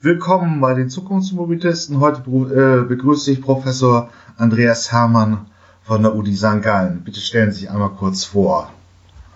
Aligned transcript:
Willkommen 0.00 0.60
bei 0.60 0.74
den 0.74 0.90
Zukunftsmobilisten. 0.90 1.98
Heute 1.98 2.20
äh, 2.20 2.86
begrüße 2.86 3.32
ich 3.32 3.42
Professor 3.42 4.10
Andreas 4.38 4.92
Hermann 4.92 5.50
von 5.82 6.04
der 6.04 6.14
Uni 6.14 6.34
St. 6.34 6.62
Gallen. 6.62 7.02
Bitte 7.04 7.18
stellen 7.18 7.50
Sie 7.50 7.62
sich 7.62 7.70
einmal 7.70 7.90
kurz 7.98 8.24
vor. 8.24 8.72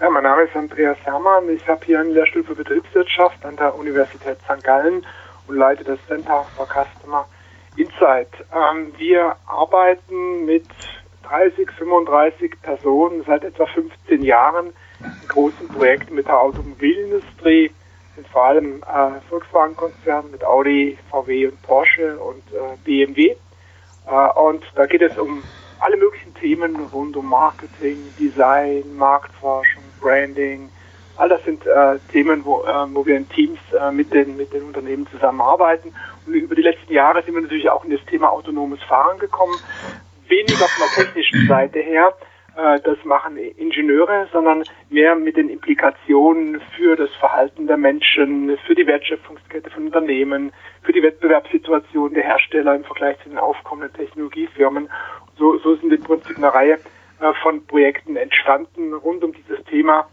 Ja, 0.01 0.09
mein 0.09 0.23
Name 0.23 0.43
ist 0.43 0.55
Andreas 0.55 0.99
Hermann. 1.03 1.49
Ich 1.49 1.67
habe 1.67 1.85
hier 1.85 1.99
einen 1.99 2.13
Lehrstuhl 2.13 2.45
für 2.45 2.55
Betriebswirtschaft 2.55 3.45
an 3.45 3.57
der 3.57 3.77
Universität 3.77 4.39
St. 4.45 4.63
Gallen 4.63 5.05
und 5.49 5.57
leite 5.57 5.83
das 5.83 5.99
Center 6.07 6.45
for 6.57 6.69
Customer 6.69 7.27
Insight. 7.75 8.29
Ähm, 8.55 8.93
wir 8.99 9.35
arbeiten 9.47 10.45
mit 10.45 10.69
30, 11.25 11.73
35 11.73 12.63
Personen 12.63 13.25
seit 13.27 13.43
etwa 13.43 13.67
15 13.67 14.23
Jahren 14.23 14.67
in 15.01 15.29
großen 15.29 15.67
Projekten 15.67 16.15
mit 16.15 16.29
der 16.29 16.39
Automobilindustrie 16.39 17.73
sind 18.23 18.29
vor 18.29 18.45
allem 18.45 18.83
äh, 18.83 19.21
Volkswagen-Konzern 19.29 20.31
mit 20.31 20.45
Audi, 20.45 20.97
VW 21.11 21.49
und 21.49 21.63
Porsche 21.63 22.19
und 22.19 22.43
äh, 22.53 22.77
BMW. 22.85 23.35
Äh, 24.07 24.39
und 24.39 24.65
da 24.77 24.87
geht 24.87 25.03
es 25.03 25.19
um 25.19 25.43
alle 25.81 25.97
möglichen 25.97 26.35
Themen 26.35 26.77
rund 26.93 27.17
um 27.17 27.29
Marketing, 27.29 27.99
Design, 28.19 28.85
Marktforschung, 28.97 29.83
Branding. 30.01 30.71
All 31.17 31.29
das 31.29 31.43
sind 31.45 31.67
äh, 31.67 31.99
Themen, 32.13 32.45
wo, 32.45 32.63
äh, 32.63 32.95
wo 32.95 33.05
wir 33.05 33.17
in 33.17 33.29
Teams 33.29 33.59
äh, 33.79 33.91
mit, 33.91 34.15
den, 34.15 34.37
mit 34.37 34.53
den 34.53 34.63
Unternehmen 34.63 35.07
zusammenarbeiten. 35.09 35.93
Und 36.27 36.35
über 36.35 36.55
die 36.55 36.63
letzten 36.63 36.93
Jahre 36.93 37.23
sind 37.25 37.35
wir 37.35 37.43
natürlich 37.43 37.69
auch 37.69 37.85
in 37.85 37.91
das 37.91 38.05
Thema 38.07 38.31
autonomes 38.31 38.83
Fahren 38.85 39.19
gekommen. 39.19 39.59
Weniger 40.29 40.69
von 40.69 40.87
der 40.87 41.05
technischen 41.05 41.49
Seite 41.49 41.81
her, 41.81 42.15
äh, 42.57 42.81
das 42.81 43.03
machen 43.05 43.37
Ingenieure, 43.37 44.29
sondern 44.33 44.65
mehr 44.91 45.15
mit 45.15 45.37
den 45.37 45.49
Implikationen 45.49 46.61
für 46.77 46.97
das 46.97 47.11
Verhalten 47.15 47.67
der 47.67 47.77
Menschen, 47.77 48.57
für 48.67 48.75
die 48.75 48.87
Wertschöpfungskette 48.87 49.71
von 49.71 49.87
Unternehmen, 49.87 50.53
für 50.83 50.93
die 50.93 51.03
Wettbewerbssituation 51.03 52.15
der 52.15 52.25
Hersteller 52.25 52.75
im 52.75 52.85
Vergleich 52.85 53.19
zu 53.23 53.31
den 53.31 53.39
aufkommenden 53.39 53.97
Technologiefirmen. 53.97 54.91
So, 55.39 55.59
so 55.59 55.77
sind 55.77 55.93
im 55.93 56.03
Prinzip 56.03 56.37
eine 56.37 56.53
Reihe 56.53 56.79
äh, 57.21 57.33
von 57.43 57.65
Projekten 57.67 58.17
entstanden 58.17 58.93
rund 58.95 59.25
um 59.25 59.33
dieses 59.33 59.65
Thema 59.65 60.09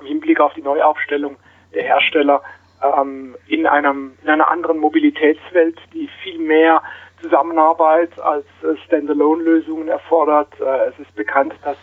im 0.00 0.06
Hinblick 0.06 0.40
auf 0.40 0.54
die 0.54 0.62
Neuaufstellung 0.62 1.36
der 1.74 1.82
Hersteller 1.82 2.42
ähm, 2.82 3.36
in, 3.48 3.66
einem, 3.66 4.12
in 4.22 4.28
einer 4.28 4.50
anderen 4.50 4.78
Mobilitätswelt, 4.78 5.78
die 5.92 6.08
viel 6.22 6.38
mehr 6.38 6.82
Zusammenarbeit 7.20 8.18
als 8.20 8.44
äh, 8.62 8.76
Standalone-Lösungen 8.84 9.88
erfordert. 9.88 10.52
Äh, 10.60 10.90
es 10.90 10.98
ist 10.98 11.14
bekannt, 11.14 11.54
dass 11.62 11.76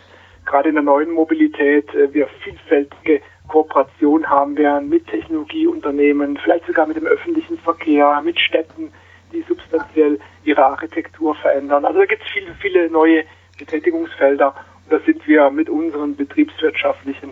gerade 0.44 0.68
in 0.68 0.74
der 0.74 0.84
neuen 0.84 1.10
Mobilität 1.10 1.92
äh, 1.94 2.12
wir 2.12 2.28
vielfältige 2.42 3.20
Kooperationen 3.48 4.28
haben 4.28 4.56
werden 4.56 4.88
mit 4.88 5.06
Technologieunternehmen, 5.08 6.38
vielleicht 6.38 6.66
sogar 6.66 6.86
mit 6.86 6.96
dem 6.96 7.06
öffentlichen 7.06 7.58
Verkehr, 7.58 8.20
mit 8.22 8.38
Städten, 8.38 8.92
die 9.32 9.42
substanziell 9.48 10.20
ihre 10.44 10.64
Architektur 10.64 11.34
verändern. 11.34 11.84
Also 11.84 11.98
da 11.98 12.06
gibt 12.06 12.22
es 12.22 12.28
viele, 12.28 12.54
viele 12.60 12.90
neue 12.90 13.24
Betätigungsfelder 13.58 14.54
und 14.84 14.92
da 14.92 14.98
sind 15.04 15.26
wir 15.26 15.50
mit 15.50 15.68
unseren 15.68 16.16
betriebswirtschaftlichen 16.16 17.30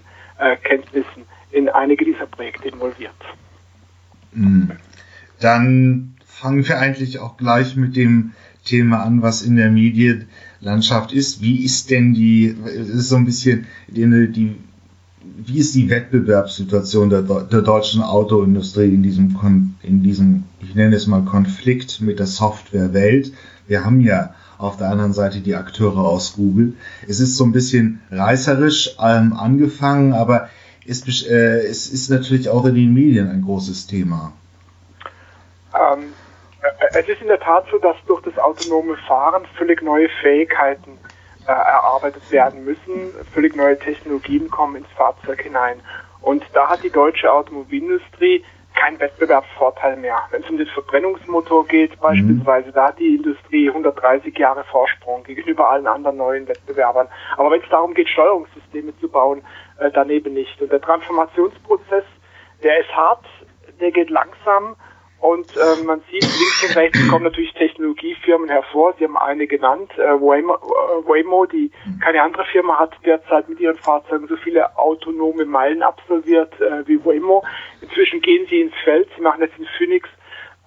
Kenntnissen 0.64 1.26
in 1.50 1.68
einige 1.68 2.04
dieser 2.04 2.26
Projekte 2.26 2.68
involviert. 2.68 3.12
Hm. 4.32 4.72
Dann 5.40 6.16
fangen 6.40 6.66
wir 6.66 6.78
eigentlich 6.78 7.18
auch 7.18 7.36
gleich 7.36 7.76
mit 7.76 7.96
dem 7.96 8.32
Thema 8.64 9.02
an, 9.02 9.22
was 9.22 9.42
in 9.42 9.56
der 9.56 9.70
Medienlandschaft 9.70 11.12
ist. 11.12 11.42
Wie 11.42 11.64
ist 11.64 11.90
denn 11.90 12.14
die, 12.14 12.46
ist 12.46 13.08
so 13.08 13.16
ein 13.16 13.26
bisschen 13.26 13.66
die, 13.88 14.32
die 14.32 14.56
wie 15.22 15.58
ist 15.58 15.74
die 15.74 15.90
Wettbewerbssituation 15.90 17.10
der, 17.10 17.22
der 17.22 17.62
deutschen 17.62 18.02
Autoindustrie 18.02 18.94
in 18.94 19.02
diesem, 19.02 19.38
in 19.82 20.02
diesem, 20.02 20.44
ich 20.60 20.74
nenne 20.74 20.96
es 20.96 21.06
mal 21.06 21.22
Konflikt 21.22 22.00
mit 22.00 22.18
der 22.18 22.26
Softwarewelt? 22.26 23.32
Wir 23.66 23.84
haben 23.84 24.00
ja 24.00 24.34
auf 24.58 24.76
der 24.76 24.90
anderen 24.90 25.12
Seite 25.12 25.40
die 25.40 25.54
Akteure 25.54 25.98
aus 25.98 26.34
Google. 26.34 26.74
Es 27.06 27.20
ist 27.20 27.36
so 27.36 27.44
ein 27.44 27.52
bisschen 27.52 28.00
reißerisch 28.10 28.96
ähm, 29.00 29.32
angefangen, 29.34 30.12
aber 30.12 30.48
es, 30.86 31.06
äh, 31.22 31.66
es 31.66 31.88
ist 31.88 32.10
natürlich 32.10 32.48
auch 32.48 32.64
in 32.64 32.74
den 32.74 32.92
Medien 32.92 33.28
ein 33.28 33.42
großes 33.42 33.86
Thema. 33.86 34.32
Ähm, 35.74 36.04
es 36.92 37.08
ist 37.08 37.20
in 37.20 37.28
der 37.28 37.40
Tat 37.40 37.66
so, 37.70 37.78
dass 37.78 37.96
durch 38.06 38.22
das 38.22 38.38
autonome 38.38 38.96
Fahren 39.06 39.44
völlig 39.56 39.82
neue 39.82 40.08
Fähigkeiten 40.20 40.98
äh, 41.46 41.52
erarbeitet 41.52 42.30
werden 42.30 42.64
müssen, 42.64 43.12
völlig 43.32 43.56
neue 43.56 43.78
Technologien 43.78 44.50
kommen 44.50 44.76
ins 44.76 44.90
Fahrzeug 44.96 45.42
hinein. 45.42 45.80
Und 46.20 46.44
da 46.52 46.68
hat 46.68 46.82
die 46.82 46.90
deutsche 46.90 47.32
Automobilindustrie 47.32 48.44
keinen 48.74 49.00
Wettbewerbsvorteil 49.00 49.96
mehr. 49.96 50.22
Wenn 50.30 50.42
es 50.42 50.50
um 50.50 50.56
den 50.56 50.66
Verbrennungsmotor 50.68 51.66
geht, 51.66 51.92
mhm. 51.96 52.00
beispielsweise, 52.00 52.72
da 52.72 52.88
hat 52.88 52.98
die 52.98 53.16
Industrie 53.16 53.68
130 53.68 54.36
Jahre 54.38 54.64
Vorsprung 54.64 55.22
gegenüber 55.24 55.70
allen 55.70 55.86
anderen 55.86 56.16
neuen 56.16 56.48
Wettbewerbern. 56.48 57.08
Aber 57.36 57.50
wenn 57.50 57.60
es 57.60 57.68
darum 57.68 57.94
geht, 57.94 58.08
Steuerungssysteme 58.08 58.96
zu 59.00 59.08
bauen, 59.08 59.42
äh, 59.78 59.90
daneben 59.92 60.34
nicht. 60.34 60.60
Und 60.62 60.72
der 60.72 60.80
Transformationsprozess, 60.80 62.04
der 62.62 62.80
ist 62.80 62.90
hart, 62.96 63.24
der 63.80 63.90
geht 63.90 64.10
langsam 64.10 64.76
und 65.20 65.54
äh, 65.54 65.82
man 65.84 66.00
sieht, 66.10 66.22
links 66.22 66.64
und 66.66 66.76
rechts 66.76 67.08
kommen 67.08 67.24
natürlich 67.24 67.52
Technologiefirmen 67.52 68.48
hervor. 68.48 68.94
Sie 68.98 69.04
haben 69.04 69.18
eine 69.18 69.46
genannt, 69.46 69.92
äh, 69.98 70.12
Waymo, 70.20 70.54
äh, 70.54 71.08
Waymo, 71.08 71.44
die 71.44 71.70
keine 72.02 72.22
andere 72.22 72.46
Firma 72.46 72.78
hat 72.78 72.94
derzeit 73.04 73.48
mit 73.48 73.60
ihren 73.60 73.76
Fahrzeugen 73.76 74.28
so 74.28 74.36
viele 74.36 74.78
autonome 74.78 75.44
Meilen 75.44 75.82
absolviert 75.82 76.58
äh, 76.60 76.86
wie 76.88 77.04
Waymo. 77.04 77.44
Inzwischen 77.82 78.22
gehen 78.22 78.46
sie 78.48 78.62
ins 78.62 78.74
Feld. 78.82 79.10
Sie 79.14 79.20
machen 79.20 79.42
jetzt 79.42 79.58
in 79.58 79.66
Phoenix 79.76 80.08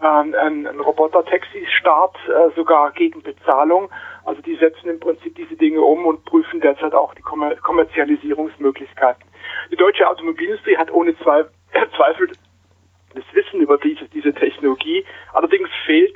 äh, 0.01 0.05
einen, 0.05 0.35
einen 0.35 0.79
Roboter-Taxi-Start, 0.79 2.15
äh, 2.27 2.55
sogar 2.55 2.91
gegen 2.91 3.23
Bezahlung. 3.23 3.89
Also 4.23 4.41
die 4.43 4.55
setzen 4.57 4.87
im 4.87 4.99
Prinzip 4.99 5.35
diese 5.35 5.55
Dinge 5.55 5.81
um 5.81 6.05
und 6.05 6.25
prüfen 6.25 6.61
derzeit 6.61 6.93
auch 6.93 7.15
die 7.15 7.23
Kommer 7.23 7.55
Kommerzialisierungsmöglichkeiten. 7.55 9.23
Die 9.71 9.77
deutsche 9.77 10.07
Automobilindustrie 10.07 10.77
hat 10.77 10.91
ohne 10.91 11.17
Zweifel 11.17 11.49
das 13.15 13.25
Wissen 13.33 13.61
über 13.61 13.77
diese, 13.77 14.05
diese 14.09 14.33
Technologie. 14.33 15.05
Allerdings 15.33 15.69
fehlt 15.85 16.15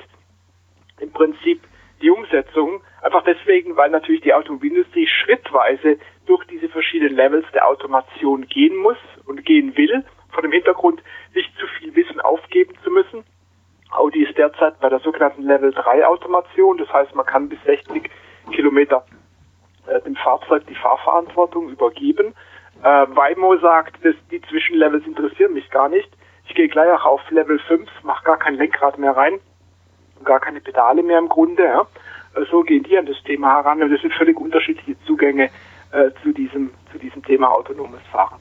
im 0.99 1.11
Prinzip 1.11 1.61
die 2.01 2.09
Umsetzung. 2.09 2.81
Einfach 3.01 3.23
deswegen, 3.23 3.75
weil 3.75 3.89
natürlich 3.89 4.21
die 4.21 4.33
Automobilindustrie 4.33 5.07
schrittweise 5.07 5.97
durch 6.25 6.45
diese 6.45 6.69
verschiedenen 6.69 7.15
Levels 7.15 7.45
der 7.53 7.67
Automation 7.67 8.47
gehen 8.47 8.75
muss 8.77 8.97
und 9.25 9.45
gehen 9.45 9.75
will, 9.77 10.03
vor 10.31 10.41
dem 10.41 10.51
Hintergrund 10.51 11.01
nicht 11.33 11.51
zu 11.57 11.67
viel 11.79 11.95
Wissen 11.95 12.19
aufgeben 12.21 12.73
zu 12.83 12.91
müssen. 12.91 13.23
Audi 13.91 14.23
ist 14.23 14.37
derzeit 14.37 14.79
bei 14.79 14.89
der 14.89 14.99
sogenannten 14.99 15.43
Level 15.43 15.71
3 15.71 16.05
Automation, 16.05 16.77
das 16.77 16.91
heißt, 16.91 17.15
man 17.15 17.25
kann 17.25 17.47
bis 17.47 17.59
60 17.63 18.09
Kilometer 18.51 19.05
äh, 19.87 20.01
dem 20.01 20.15
Fahrzeug 20.15 20.67
die 20.67 20.75
Fahrverantwortung 20.75 21.69
übergeben. 21.69 22.33
Äh, 22.83 22.85
Waymo 22.85 23.57
sagt, 23.57 24.03
dass 24.05 24.15
die 24.29 24.41
Zwischenlevels 24.41 25.05
interessieren 25.05 25.53
mich 25.53 25.69
gar 25.69 25.89
nicht. 25.89 26.09
Ich 26.47 26.55
gehe 26.55 26.67
gleich 26.67 26.89
auch 26.91 27.05
auf 27.05 27.31
Level 27.31 27.59
5, 27.59 27.89
mache 28.03 28.23
gar 28.23 28.37
kein 28.37 28.55
Lenkrad 28.55 28.97
mehr 28.97 29.15
rein, 29.15 29.33
gar 30.23 30.39
keine 30.39 30.61
Pedale 30.61 31.03
mehr 31.03 31.19
im 31.19 31.29
Grunde. 31.29 31.63
Ja. 31.63 31.81
Äh, 32.35 32.45
so 32.49 32.61
gehen 32.61 32.83
die 32.83 32.97
an 32.97 33.05
das 33.05 33.21
Thema 33.23 33.55
heran 33.55 33.81
und 33.81 33.91
das 33.91 34.01
sind 34.01 34.13
völlig 34.13 34.39
unterschiedliche 34.39 34.95
Zugänge 35.05 35.49
äh, 35.91 36.09
zu, 36.23 36.31
diesem, 36.31 36.71
zu 36.91 36.97
diesem 36.97 37.23
Thema 37.23 37.49
autonomes 37.49 38.01
Fahren. 38.11 38.39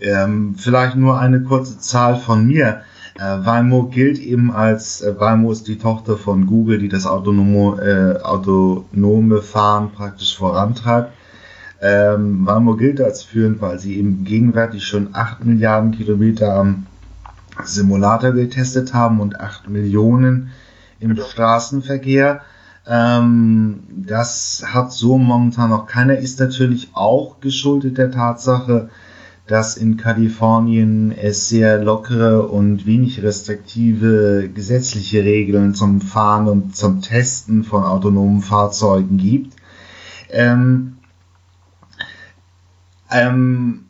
Ähm, 0.00 0.56
vielleicht 0.58 0.96
nur 0.96 1.18
eine 1.18 1.42
kurze 1.42 1.78
Zahl 1.78 2.16
von 2.16 2.46
mir. 2.46 2.82
Äh, 3.18 3.46
Waymo 3.46 3.84
gilt 3.84 4.18
eben 4.18 4.52
als, 4.52 5.00
äh, 5.02 5.18
Waymo 5.18 5.50
ist 5.50 5.68
die 5.68 5.78
Tochter 5.78 6.16
von 6.18 6.46
Google, 6.46 6.78
die 6.78 6.88
das 6.88 7.06
autonome, 7.06 7.80
äh, 7.82 8.22
autonome 8.22 9.40
Fahren 9.40 9.92
praktisch 9.92 10.36
vorantreibt. 10.36 11.12
Ähm, 11.80 12.46
Waymo 12.46 12.76
gilt 12.76 13.00
als 13.00 13.22
führend, 13.22 13.60
weil 13.62 13.78
sie 13.78 13.98
eben 13.98 14.24
gegenwärtig 14.24 14.84
schon 14.84 15.10
8 15.14 15.44
Milliarden 15.44 15.92
Kilometer 15.92 16.54
am 16.54 16.86
Simulator 17.64 18.32
getestet 18.32 18.94
haben 18.94 19.20
und 19.20 19.40
8 19.40 19.68
Millionen 19.68 20.50
im 21.00 21.14
genau. 21.14 21.26
Straßenverkehr. 21.26 22.42
Ähm, 22.86 23.82
das 23.88 24.64
hat 24.66 24.92
so 24.92 25.18
momentan 25.18 25.70
noch 25.70 25.86
keiner, 25.86 26.18
ist 26.18 26.38
natürlich 26.38 26.90
auch 26.92 27.40
geschuldet 27.40 27.98
der 27.98 28.10
Tatsache, 28.10 28.90
dass 29.46 29.76
in 29.76 29.96
Kalifornien 29.96 31.12
es 31.12 31.48
sehr 31.48 31.82
lockere 31.82 32.48
und 32.48 32.86
wenig 32.86 33.22
restriktive 33.22 34.48
gesetzliche 34.52 35.22
Regeln 35.22 35.74
zum 35.74 36.00
Fahren 36.00 36.48
und 36.48 36.76
zum 36.76 37.00
Testen 37.00 37.62
von 37.62 37.84
autonomen 37.84 38.42
Fahrzeugen 38.42 39.18
gibt. 39.18 39.54
Ähm, 40.30 40.96
ähm, 43.10 43.85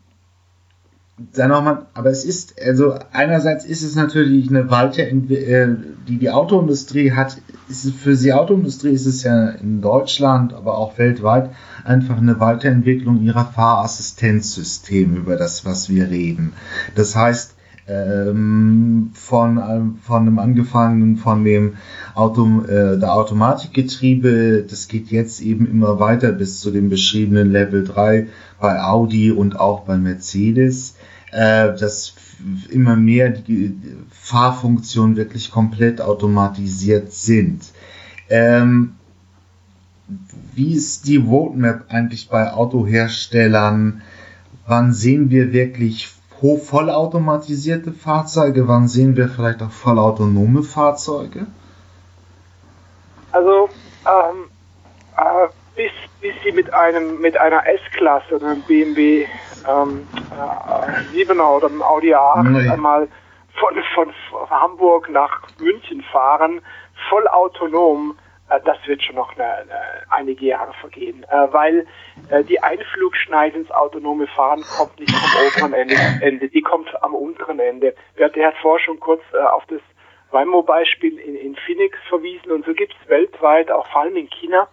dann 1.19 1.49
nochmal, 1.49 1.87
aber 1.95 2.11
es 2.11 2.25
ist, 2.25 2.61
also 2.63 2.95
einerseits 3.13 3.65
ist 3.65 3.83
es 3.83 3.95
natürlich 3.95 4.51
eine 4.51 4.71
Weiterentwicklung, 4.71 5.49
äh, 5.49 5.77
die 6.07 6.19
die 6.19 6.31
Autoindustrie 6.31 7.13
hat, 7.13 7.39
ist 7.69 7.91
für 7.93 8.15
die 8.15 8.35
Autoindustrie 8.35 8.91
ist 8.91 9.07
es 9.07 9.23
ja 9.23 9.49
in 9.49 9.81
Deutschland, 9.81 10.53
aber 10.53 10.77
auch 10.77 10.99
weltweit 10.99 11.51
einfach 11.85 12.19
eine 12.19 12.39
Weiterentwicklung 12.39 13.23
ihrer 13.23 13.47
Fahrassistenzsysteme 13.47 15.17
über 15.17 15.37
das, 15.37 15.65
was 15.65 15.89
wir 15.89 16.11
reden. 16.11 16.53
Das 16.95 17.17
heißt, 17.17 17.55
Ähm, 17.89 19.11
von, 19.15 19.59
äh, 19.59 19.81
von 20.03 20.25
dem 20.25 20.41
angefangen 20.41 21.19
von 21.19 21.45
dem 21.45 21.75
Auto, 22.17 22.65
äh, 22.65 22.99
der 22.99 23.15
Automatikgetriebe, 23.15 24.65
das 24.69 24.89
geht 24.89 25.13
jetzt 25.13 25.41
eben 25.41 25.71
immer 25.71 26.01
weiter 26.01 26.33
bis 26.33 26.59
zu 26.59 26.73
dem 26.73 26.89
beschriebenen 26.91 27.53
Level 27.53 27.85
3 27.85 28.27
bei 28.61 28.83
Audi 28.83 29.31
und 29.31 29.61
auch 29.61 29.83
bei 29.83 29.97
Mercedes, 29.99 30.96
äh, 31.37 31.77
dass 31.77 32.15
immer 32.71 32.97
mehr 32.97 33.29
die 33.29 33.79
Fahrfunktionen 34.11 35.17
wirklich 35.17 35.51
komplett 35.51 36.01
automatisiert 36.01 37.13
sind. 37.13 37.63
Ähm, 38.31 38.95
wie 40.55 40.75
ist 40.75 41.07
die 41.07 41.19
Roadmap 41.19 41.85
eigentlich 41.89 42.31
bei 42.31 42.53
Autoherstellern? 42.53 44.01
Wann 44.67 44.95
sehen 44.95 45.29
wir 45.29 45.53
wirklich 45.53 46.09
vollautomatisierte 46.41 47.93
Fahrzeuge? 47.93 48.67
Wann 48.67 48.89
sehen 48.89 49.17
wir 49.17 49.29
vielleicht 49.29 49.63
auch 49.63 49.71
vollautonome 49.71 50.63
Fahrzeuge? 50.63 51.47
Also 53.33 53.69
ähm, 54.07 54.07
äh, 54.07 54.36
sie 56.47 56.53
mit 56.53 56.73
einem 56.73 57.21
mit 57.21 57.37
einer 57.37 57.67
S-Klasse 57.67 58.37
oder 58.37 58.47
einem 58.47 58.63
BMW 58.63 59.27
ähm, 59.69 60.07
äh, 60.33 61.25
7er 61.25 61.57
oder 61.57 61.67
einem 61.67 61.83
Audi 61.83 62.15
A8 62.15 62.49
nee. 62.49 62.69
einmal 62.71 63.09
von, 63.55 63.83
von 63.95 64.51
Hamburg 64.51 65.09
nach 65.09 65.43
München 65.59 66.03
fahren, 66.13 66.61
voll 67.09 67.27
autonom, 67.29 68.19
äh, 68.51 68.61
das 68.65 68.77
wird 68.87 69.03
schon 69.03 69.17
noch 69.17 69.35
eine, 69.37 69.45
eine, 69.45 69.81
einige 70.11 70.47
Jahre 70.47 70.73
vergehen, 70.81 71.25
äh, 71.25 71.53
weil 71.53 71.87
äh, 72.31 72.45
die 72.45 72.63
Einflugschneide 72.63 73.59
ins 73.59 73.71
autonome 73.71 74.27
Fahren 74.29 74.63
kommt 74.77 74.99
nicht 75.01 75.11
vom 75.11 75.47
oberen 75.47 75.73
Ende, 75.73 75.95
Ende 76.21 76.49
die 76.49 76.63
kommt 76.63 77.03
am 77.03 77.15
unteren 77.15 77.59
Ende. 77.59 77.95
Der 78.19 78.47
hat 78.47 78.55
vorher 78.61 78.85
schon 78.85 79.01
kurz 79.01 79.23
auf 79.53 79.65
das 79.67 79.81
Waymo-Beispiel 80.31 81.19
in, 81.19 81.37
in 81.37 81.57
Phoenix 81.57 81.97
verwiesen 82.09 82.51
und 82.51 82.65
so 82.67 82.75
gibt 82.75 82.95
es 83.01 83.09
weltweit, 83.09 83.71
auch 83.71 83.87
vor 83.89 84.03
allem 84.03 84.17
in 84.17 84.29
China, 84.29 84.69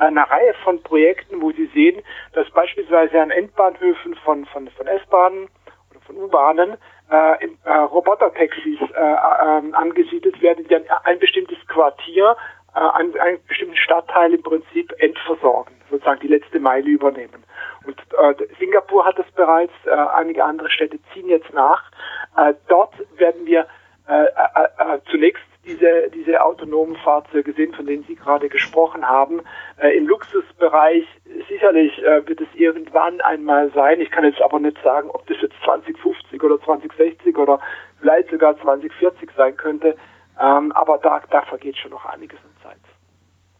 eine 0.00 0.28
Reihe 0.28 0.54
von 0.64 0.82
Projekten, 0.82 1.40
wo 1.40 1.50
Sie 1.52 1.66
sehen, 1.74 2.02
dass 2.32 2.50
beispielsweise 2.50 3.20
an 3.20 3.30
Endbahnhöfen 3.30 4.14
von, 4.16 4.44
von, 4.46 4.68
von 4.70 4.86
S-Bahnen 4.86 5.48
oder 5.90 6.00
von 6.06 6.16
U-Bahnen 6.16 6.76
äh, 7.10 7.46
äh, 7.64 7.72
Robotertaxis 7.72 8.80
äh, 8.80 9.00
äh, 9.00 9.72
angesiedelt 9.72 10.40
werden, 10.40 10.66
die 10.68 10.76
ein, 10.76 10.84
ein 11.04 11.18
bestimmtes 11.18 11.58
Quartier 11.68 12.36
äh, 12.74 12.78
einen, 12.78 13.18
einen 13.18 13.44
bestimmten 13.46 13.76
Stadtteil 13.76 14.32
im 14.32 14.42
Prinzip 14.42 14.92
entversorgen, 14.98 15.74
sozusagen 15.90 16.20
die 16.20 16.28
letzte 16.28 16.60
Meile 16.60 16.88
übernehmen. 16.88 17.44
Und 17.84 17.98
äh, 18.18 18.34
Singapur 18.58 19.04
hat 19.04 19.18
das 19.18 19.30
bereits, 19.32 19.72
äh, 19.86 19.90
einige 19.90 20.44
andere 20.44 20.70
Städte 20.70 20.98
ziehen 21.12 21.28
jetzt 21.28 21.52
nach. 21.52 21.90
Äh, 22.36 22.54
dort 22.68 22.94
werden 23.18 23.44
wir 23.44 23.66
äh, 24.08 24.24
äh, 24.24 24.94
äh, 24.94 25.00
zunächst 25.10 25.42
diese, 25.70 26.10
diese 26.14 26.42
autonomen 26.42 26.96
Fahrzeuge 26.96 27.52
sehen, 27.52 27.72
von 27.74 27.86
denen 27.86 28.04
Sie 28.08 28.16
gerade 28.16 28.48
gesprochen 28.48 29.06
haben. 29.06 29.40
Äh, 29.76 29.96
Im 29.96 30.08
Luxusbereich 30.08 31.04
sicherlich 31.48 31.96
äh, 32.02 32.26
wird 32.26 32.40
es 32.40 32.48
irgendwann 32.54 33.20
einmal 33.20 33.70
sein. 33.72 34.00
Ich 34.00 34.10
kann 34.10 34.24
jetzt 34.24 34.42
aber 34.42 34.58
nicht 34.58 34.78
sagen, 34.82 35.10
ob 35.10 35.26
das 35.26 35.36
jetzt 35.40 35.54
2050 35.64 36.42
oder 36.42 36.60
2060 36.60 37.36
oder 37.36 37.60
vielleicht 38.00 38.30
sogar 38.30 38.58
2040 38.60 39.30
sein 39.36 39.56
könnte. 39.56 39.96
Ähm, 40.40 40.72
aber 40.72 40.98
da, 40.98 41.20
da 41.30 41.42
vergeht 41.42 41.76
schon 41.76 41.90
noch 41.92 42.04
einiges 42.06 42.38
an 42.38 42.62
Zeit. 42.62 42.80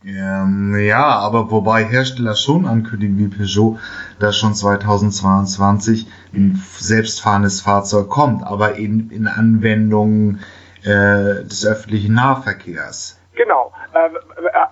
Ähm, 0.03 0.75
ja, 0.81 1.05
aber 1.05 1.51
wobei 1.51 1.85
Hersteller 1.85 2.35
schon 2.35 2.67
ankündigen 2.67 3.19
wie 3.19 3.29
Peugeot, 3.29 3.79
dass 4.19 4.39
schon 4.39 4.55
2022 4.55 6.07
ein 6.33 6.63
selbstfahrendes 6.79 7.61
Fahrzeug 7.61 8.09
kommt, 8.09 8.43
aber 8.43 8.77
in, 8.77 9.11
in 9.11 9.27
Anwendungen 9.27 10.41
äh, 10.85 11.45
des 11.45 11.67
öffentlichen 11.67 12.15
Nahverkehrs. 12.15 13.21
Genau. 13.35 13.73
Ähm, 13.95 14.19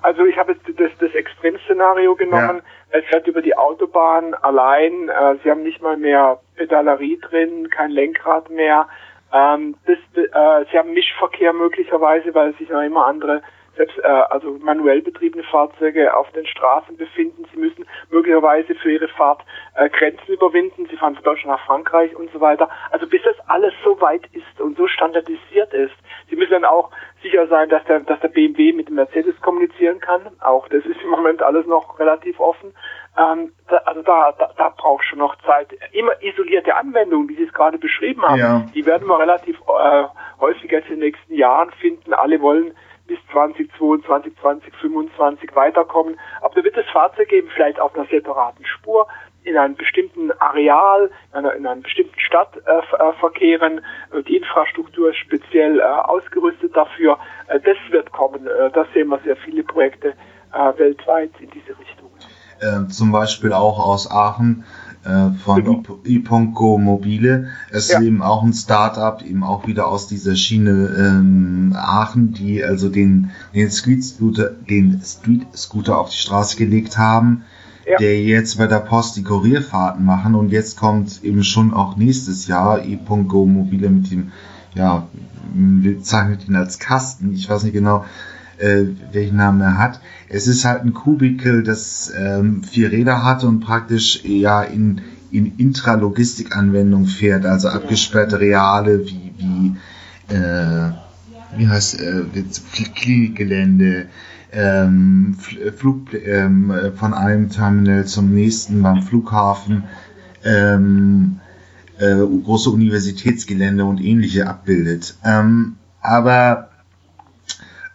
also 0.02 0.26
ich 0.26 0.36
habe 0.36 0.52
jetzt 0.52 0.64
das, 0.78 0.90
das 1.00 1.14
Extremszenario 1.14 2.14
genommen. 2.16 2.62
Ja. 2.92 2.98
Es 2.98 3.04
fährt 3.06 3.26
über 3.26 3.40
die 3.40 3.56
Autobahn 3.56 4.34
allein. 4.34 5.08
Äh, 5.08 5.36
Sie 5.42 5.50
haben 5.50 5.62
nicht 5.62 5.80
mal 5.82 5.96
mehr 5.96 6.40
Pedalerie 6.56 7.18
drin, 7.18 7.70
kein 7.70 7.90
Lenkrad 7.90 8.50
mehr. 8.50 8.86
Ähm, 9.32 9.76
das, 9.86 9.98
äh, 10.14 10.64
sie 10.70 10.78
haben 10.78 10.92
Mischverkehr 10.92 11.52
möglicherweise, 11.52 12.34
weil 12.34 12.54
sich 12.56 12.68
noch 12.68 12.82
immer 12.82 13.06
andere 13.06 13.42
selbst, 13.76 13.98
äh, 13.98 14.06
also 14.06 14.58
manuell 14.60 15.02
betriebene 15.02 15.44
Fahrzeuge 15.44 16.14
auf 16.14 16.30
den 16.32 16.46
Straßen 16.46 16.96
befinden. 16.96 17.44
Sie 17.52 17.58
müssen 17.58 17.86
möglicherweise 18.10 18.74
für 18.74 18.92
ihre 18.92 19.08
Fahrt 19.08 19.42
äh, 19.74 19.88
Grenzen 19.88 20.32
überwinden. 20.32 20.86
Sie 20.90 20.96
fahren 20.96 21.14
von 21.14 21.24
Deutschland 21.24 21.58
nach 21.58 21.66
Frankreich 21.66 22.14
und 22.16 22.30
so 22.32 22.40
weiter. 22.40 22.68
Also 22.90 23.06
bis 23.06 23.22
das 23.22 23.36
alles 23.48 23.72
so 23.84 24.00
weit 24.00 24.26
ist 24.32 24.60
und 24.60 24.76
so 24.76 24.86
standardisiert 24.86 25.72
ist. 25.72 25.94
Sie 26.28 26.36
müssen 26.36 26.52
dann 26.52 26.64
auch 26.64 26.90
sicher 27.22 27.46
sein, 27.48 27.68
dass 27.68 27.84
der, 27.84 28.00
dass 28.00 28.20
der 28.20 28.28
BMW 28.28 28.72
mit 28.72 28.88
dem 28.88 28.96
Mercedes 28.96 29.40
kommunizieren 29.40 30.00
kann. 30.00 30.22
Auch 30.40 30.68
das 30.68 30.84
ist 30.84 31.00
im 31.02 31.10
Moment 31.10 31.42
alles 31.42 31.66
noch 31.66 31.98
relativ 31.98 32.38
offen. 32.40 32.74
Ähm, 33.16 33.52
da, 33.68 33.78
also 33.78 34.02
da, 34.02 34.32
da, 34.38 34.50
da 34.56 34.68
braucht 34.70 35.04
schon 35.04 35.18
noch 35.18 35.36
Zeit. 35.42 35.72
Immer 35.92 36.12
isolierte 36.22 36.76
Anwendungen, 36.76 37.28
wie 37.28 37.34
Sie 37.34 37.44
es 37.44 37.52
gerade 37.52 37.78
beschrieben 37.78 38.22
haben, 38.22 38.38
ja. 38.38 38.66
die 38.74 38.86
werden 38.86 39.08
wir 39.08 39.18
relativ 39.18 39.60
äh, 39.60 40.04
häufig 40.40 40.70
jetzt 40.70 40.88
in 40.88 40.96
den 40.96 41.10
nächsten 41.10 41.34
Jahren 41.34 41.70
finden. 41.72 42.12
Alle 42.12 42.40
wollen 42.40 42.74
bis 43.08 43.18
2022, 43.32 44.32
2025 44.40 45.56
weiterkommen. 45.56 46.18
Aber 46.40 46.54
da 46.54 46.62
wird 46.62 46.76
es 46.76 46.86
Fahrzeug 46.92 47.28
geben, 47.28 47.48
vielleicht 47.52 47.80
auf 47.80 47.94
einer 47.94 48.06
separaten 48.06 48.64
Spur, 48.64 49.08
in 49.44 49.56
einem 49.56 49.76
bestimmten 49.76 50.30
Areal, 50.40 51.10
in 51.32 51.38
einer, 51.38 51.54
in 51.54 51.66
einer 51.66 51.80
bestimmten 51.80 52.18
Stadt 52.20 52.56
äh, 52.66 52.70
äh 52.78 53.12
verkehren. 53.18 53.80
Die 54.28 54.36
Infrastruktur 54.36 55.10
ist 55.10 55.16
speziell 55.16 55.80
äh, 55.80 55.82
ausgerüstet 55.82 56.76
dafür. 56.76 57.18
Äh, 57.46 57.58
das 57.60 57.76
wird 57.90 58.12
kommen. 58.12 58.46
Äh, 58.46 58.70
da 58.72 58.86
sehen 58.92 59.08
wir 59.08 59.18
sehr 59.24 59.36
viele 59.36 59.62
Projekte 59.62 60.14
äh, 60.52 60.78
weltweit 60.78 61.30
in 61.40 61.50
diese 61.50 61.78
Richtung. 61.78 62.10
Äh, 62.60 62.88
zum 62.88 63.12
Beispiel 63.12 63.52
auch 63.52 63.78
aus 63.78 64.10
Aachen 64.10 64.64
äh, 65.04 65.30
von 65.44 65.64
genau. 65.64 65.82
Iponco 66.04 66.78
Mobile. 66.78 67.48
Es 67.70 67.88
ja. 67.88 67.98
ist 67.98 68.04
eben 68.04 68.22
auch 68.22 68.42
ein 68.42 68.52
Startup, 68.52 69.22
eben 69.22 69.44
auch 69.44 69.66
wieder 69.66 69.88
aus 69.88 70.08
dieser 70.08 70.36
Schiene 70.36 70.94
ähm, 70.98 71.72
Aachen, 71.76 72.32
die 72.32 72.62
also 72.64 72.88
den, 72.88 73.30
den 73.54 73.70
Street 73.70 74.04
Scooter, 74.04 74.50
den 74.68 75.00
Street 75.04 75.46
Scooter 75.56 75.98
auf 75.98 76.10
die 76.10 76.16
Straße 76.16 76.56
gelegt 76.56 76.98
haben, 76.98 77.44
ja. 77.86 77.96
der 77.98 78.22
jetzt 78.22 78.58
bei 78.58 78.66
der 78.66 78.80
Post 78.80 79.16
die 79.16 79.22
Kurierfahrten 79.22 80.04
machen 80.04 80.34
und 80.34 80.50
jetzt 80.50 80.76
kommt 80.76 81.22
eben 81.22 81.44
schon 81.44 81.72
auch 81.72 81.96
nächstes 81.96 82.46
Jahr 82.46 82.84
Iponco 82.84 83.46
Mobile 83.46 83.90
mit 83.90 84.10
dem, 84.10 84.32
ja, 84.74 85.06
wir 85.54 85.94
bezeichnen 85.94 86.38
ihn 86.46 86.56
als 86.56 86.78
Kasten, 86.78 87.32
ich 87.32 87.48
weiß 87.48 87.62
nicht 87.64 87.72
genau, 87.72 88.04
äh, 88.58 88.84
welchen 89.12 89.36
Namen 89.36 89.60
er 89.60 89.78
hat. 89.78 90.00
Es 90.28 90.46
ist 90.46 90.64
halt 90.64 90.82
ein 90.82 90.94
Kubikel, 90.94 91.62
das 91.62 92.12
ähm, 92.16 92.62
vier 92.62 92.92
Räder 92.92 93.24
hat 93.24 93.44
und 93.44 93.60
praktisch 93.60 94.24
ja 94.24 94.62
in, 94.62 95.00
in 95.30 95.56
Intralogistik-Anwendung 95.56 97.06
fährt, 97.06 97.46
also 97.46 97.68
abgesperrte 97.68 98.40
Reale 98.40 99.06
wie, 99.06 99.32
wie, 99.38 100.34
äh, 100.34 100.90
wie 101.56 101.68
heißt 101.68 102.00
äh, 102.00 102.24
Klinikgelände, 102.94 104.06
ähm, 104.52 105.36
Flug, 105.76 106.14
ähm, 106.14 106.72
von 106.96 107.14
einem 107.14 107.50
Terminal 107.50 108.06
zum 108.06 108.34
nächsten 108.34 108.82
beim 108.82 109.02
Flughafen, 109.02 109.84
ähm, 110.44 111.40
äh, 111.98 112.14
große 112.14 112.70
Universitätsgelände 112.70 113.84
und 113.84 114.00
ähnliche 114.00 114.46
abbildet. 114.46 115.16
Ähm, 115.24 115.76
aber 116.00 116.70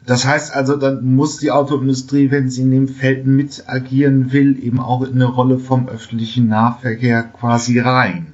das 0.05 0.27
heißt 0.27 0.55
also, 0.55 0.75
dann 0.75 1.15
muss 1.15 1.39
die 1.39 1.51
Autoindustrie, 1.51 2.31
wenn 2.31 2.49
sie 2.49 2.63
in 2.63 2.71
dem 2.71 2.87
Feld 2.87 3.25
mit 3.25 3.63
agieren 3.67 4.33
will, 4.33 4.61
eben 4.63 4.79
auch 4.79 5.01
in 5.01 5.13
eine 5.13 5.25
Rolle 5.25 5.59
vom 5.59 5.87
öffentlichen 5.87 6.47
Nahverkehr 6.49 7.23
quasi 7.39 7.79
rein. 7.79 8.33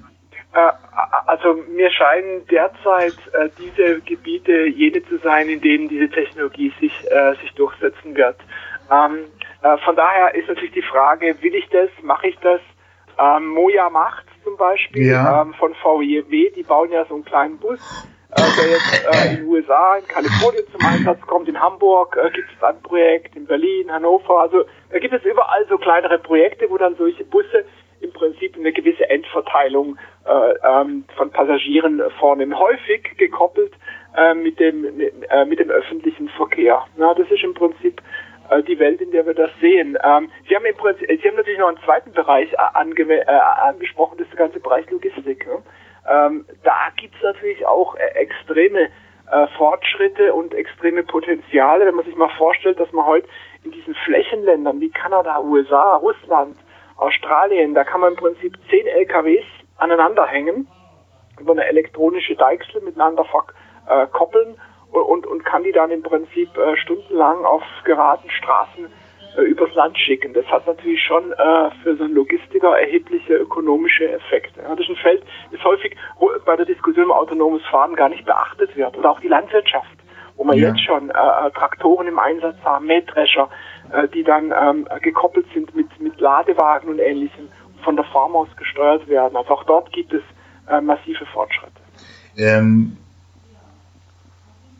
Äh, 0.53 0.71
also 1.27 1.53
mir 1.75 1.91
scheinen 1.91 2.45
derzeit 2.49 3.15
äh, 3.33 3.49
diese 3.59 4.01
Gebiete 4.01 4.65
jene 4.65 5.03
zu 5.05 5.17
sein, 5.19 5.49
in 5.49 5.61
denen 5.61 5.87
diese 5.87 6.09
Technologie 6.09 6.73
sich, 6.79 6.93
äh, 7.11 7.35
sich 7.41 7.51
durchsetzen 7.53 8.15
wird. 8.15 8.37
Ähm, 8.91 9.25
äh, 9.61 9.77
von 9.85 9.95
daher 9.95 10.33
ist 10.35 10.47
natürlich 10.47 10.73
die 10.73 10.81
Frage, 10.81 11.35
will 11.41 11.53
ich 11.53 11.67
das, 11.69 11.89
mache 12.01 12.29
ich 12.29 12.37
das? 12.39 12.61
Ähm, 13.19 13.47
Moja 13.47 13.89
macht 13.89 14.25
zum 14.43 14.57
Beispiel 14.57 15.11
ja. 15.11 15.41
ähm, 15.41 15.53
von 15.53 15.73
VW, 15.75 16.23
die 16.55 16.63
bauen 16.63 16.91
ja 16.91 17.05
so 17.05 17.15
einen 17.15 17.25
kleinen 17.25 17.57
Bus 17.57 17.79
äh, 18.31 18.41
der 18.57 18.69
jetzt 18.69 19.05
äh, 19.05 19.29
in 19.33 19.35
den 19.37 19.47
USA, 19.47 19.95
in 19.97 20.07
Kalifornien 20.07 20.63
zum 20.71 20.85
Einsatz 20.85 21.21
kommt, 21.21 21.47
in 21.49 21.59
Hamburg 21.59 22.15
äh, 22.15 22.29
gibt 22.29 22.49
es 22.55 22.63
ein 22.63 22.81
Projekt, 22.81 23.35
in 23.35 23.45
Berlin, 23.45 23.91
Hannover, 23.91 24.41
also 24.41 24.65
da 24.91 24.99
gibt 24.99 25.13
es 25.13 25.23
überall 25.23 25.65
so 25.67 25.77
kleinere 25.77 26.19
Projekte, 26.19 26.69
wo 26.69 26.77
dann 26.77 26.95
solche 26.95 27.23
Busse 27.25 27.65
im 28.01 28.13
Prinzip 28.13 28.55
eine 28.55 28.71
gewisse 28.71 29.09
Endverteilung 29.09 29.97
äh, 30.25 30.53
ähm, 30.63 31.05
von 31.17 31.31
Passagieren 31.31 32.01
vornehmen, 32.19 32.57
häufig 32.57 33.17
gekoppelt 33.17 33.73
äh, 34.15 34.33
mit 34.33 34.59
dem 34.59 34.95
mit, 34.95 35.13
äh, 35.29 35.45
mit 35.45 35.59
dem 35.59 35.69
öffentlichen 35.69 36.29
Verkehr. 36.29 36.85
Na, 36.97 37.13
das 37.13 37.29
ist 37.29 37.43
im 37.43 37.53
Prinzip 37.55 38.01
äh, 38.49 38.63
die 38.63 38.79
Welt, 38.79 39.01
in 39.01 39.11
der 39.11 39.25
wir 39.25 39.33
das 39.33 39.49
sehen. 39.59 39.97
Ähm, 40.01 40.29
Sie 40.47 40.55
haben 40.55 40.65
im 40.65 40.77
Prinzip, 40.77 41.07
Sie 41.07 41.27
haben 41.27 41.35
natürlich 41.35 41.59
noch 41.59 41.67
einen 41.67 41.83
zweiten 41.83 42.11
Bereich 42.11 42.53
äh, 42.53 42.57
ange 42.73 43.01
äh, 43.01 43.25
angesprochen, 43.25 44.17
das 44.17 44.27
ist 44.27 44.37
der 44.37 44.45
ganze 44.45 44.59
Bereich 44.59 44.89
Logistik. 44.89 45.45
Ne? 45.45 45.61
ähm, 46.09 46.45
da 46.63 46.89
natürlich 47.33 47.65
auch 47.65 47.95
äh, 47.95 48.07
extreme 48.15 48.89
äh, 49.31 49.47
Fortschritte 49.57 50.33
und 50.33 50.53
extreme 50.53 51.03
Potenziale, 51.03 51.85
wenn 51.85 51.95
man 51.95 52.05
sich 52.05 52.15
mal 52.15 52.31
vorstellt, 52.37 52.79
dass 52.79 52.91
man 52.91 53.05
heute 53.05 53.27
in 53.63 53.71
diesen 53.71 53.95
Flächenländern 54.05 54.79
wie 54.79 54.89
Kanada, 54.89 55.39
USA, 55.41 55.95
Russland, 55.97 56.57
Australien, 56.97 57.73
da 57.73 57.83
kann 57.83 58.01
man 58.01 58.13
im 58.13 58.19
Prinzip 58.19 58.57
zehn 58.69 58.87
LKWs 58.87 59.45
aneinander 59.77 60.25
hängen, 60.25 60.67
über 61.39 61.53
eine 61.53 61.65
elektronische 61.65 62.35
Deichsel 62.35 62.81
miteinander 62.81 63.25
verkoppeln 63.85 64.55
äh, 64.55 64.97
und, 64.97 65.27
und 65.27 65.45
kann 65.45 65.63
die 65.63 65.71
dann 65.71 65.91
im 65.91 66.01
Prinzip 66.01 66.49
stundenlang 66.75 67.45
auf 67.45 67.63
geraden 67.85 68.29
Straßen 68.29 68.87
äh, 69.37 69.41
übers 69.41 69.73
Land 69.75 69.97
schicken. 69.97 70.33
Das 70.33 70.45
hat 70.47 70.65
natürlich 70.67 71.01
schon 71.03 71.31
äh, 71.31 71.69
für 71.83 71.95
so 71.95 72.03
einen 72.03 72.13
Logistiker 72.13 72.79
erhebliche 72.79 73.35
ökonomische 73.35 74.09
Effekte. 74.11 74.61
Ja, 74.61 74.69
das 74.69 74.79
ist 74.79 74.89
ein 74.89 74.95
Feld, 74.97 75.23
das 75.51 75.63
häufig 75.63 75.95
bei 76.45 76.55
der 76.55 76.65
Diskussion 76.65 77.05
um 77.05 77.11
autonomes 77.11 77.63
Fahren 77.65 77.95
gar 77.95 78.09
nicht 78.09 78.25
beachtet 78.25 78.75
wird. 78.75 78.97
Oder 78.97 79.11
auch 79.11 79.19
die 79.19 79.27
Landwirtschaft, 79.27 79.97
wo 80.35 80.43
wir 80.45 80.55
ja. 80.55 80.69
jetzt 80.69 80.83
schon 80.83 81.09
äh, 81.09 81.13
äh, 81.13 81.51
Traktoren 81.51 82.07
im 82.07 82.19
Einsatz 82.19 82.57
haben, 82.63 82.87
Mähdrescher, 82.87 83.49
äh, 83.91 84.07
die 84.07 84.23
dann 84.23 84.53
ähm, 84.57 84.87
gekoppelt 85.01 85.45
sind 85.53 85.75
mit, 85.75 85.87
mit 85.99 86.19
Ladewagen 86.19 86.89
und 86.89 86.99
Ähnlichem, 86.99 87.49
von 87.83 87.95
der 87.95 88.05
Farm 88.05 88.35
aus 88.35 88.49
gesteuert 88.57 89.07
werden. 89.07 89.35
Also 89.37 89.51
auch 89.51 89.63
dort 89.63 89.91
gibt 89.93 90.13
es 90.13 90.21
äh, 90.69 90.81
massive 90.81 91.25
Fortschritte. 91.27 91.71
Ähm 92.37 92.97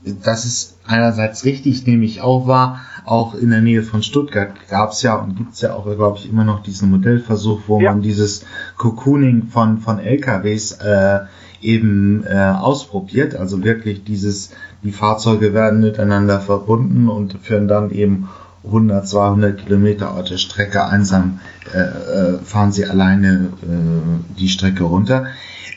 das 0.04 0.46
ist 0.46 0.78
einerseits 0.86 1.46
richtig, 1.46 1.86
nehme 1.86 2.06
ich 2.06 2.22
auch 2.22 2.48
wahr. 2.48 2.82
Auch 3.06 3.36
in 3.36 3.50
der 3.50 3.62
Nähe 3.62 3.84
von 3.84 4.04
Stuttgart 4.04 4.52
gab 4.70 4.92
es 4.92 5.02
ja 5.02 5.16
und 5.16 5.36
gibt 5.36 5.54
es 5.54 5.62
ja 5.62 5.74
auch, 5.74 5.86
glaube 5.86 6.18
ich, 6.18 6.30
immer 6.30 6.44
noch 6.44 6.64
diesen 6.64 6.92
Modellversuch, 6.92 7.62
wo 7.68 7.80
ja. 7.80 7.92
man 7.92 8.02
dieses 8.02 8.46
Cocooning 8.78 9.48
von, 9.48 9.80
von 9.80 10.00
LKWs 10.00 10.74
äh, 10.74 11.20
eben 11.62 12.24
äh, 12.26 12.36
ausprobiert. 12.36 13.36
Also 13.36 13.64
wirklich 13.64 14.04
dieses, 14.04 14.52
die 14.84 14.92
Fahrzeuge 14.92 15.54
werden 15.54 15.82
miteinander 15.82 16.40
verbunden 16.40 17.10
und 17.10 17.38
führen 17.42 17.68
dann 17.68 17.92
eben 17.92 18.30
100, 18.66 19.08
200 19.08 19.58
Kilometer 19.58 20.12
auf 20.14 20.26
der 20.26 20.38
Strecke 20.38 20.86
einsam, 20.86 21.40
äh, 21.74 21.80
äh, 21.80 22.40
fahren 22.40 22.72
sie 22.72 22.86
alleine 22.86 23.52
äh, 23.64 24.38
die 24.38 24.50
Strecke 24.50 24.84
runter. 24.84 25.28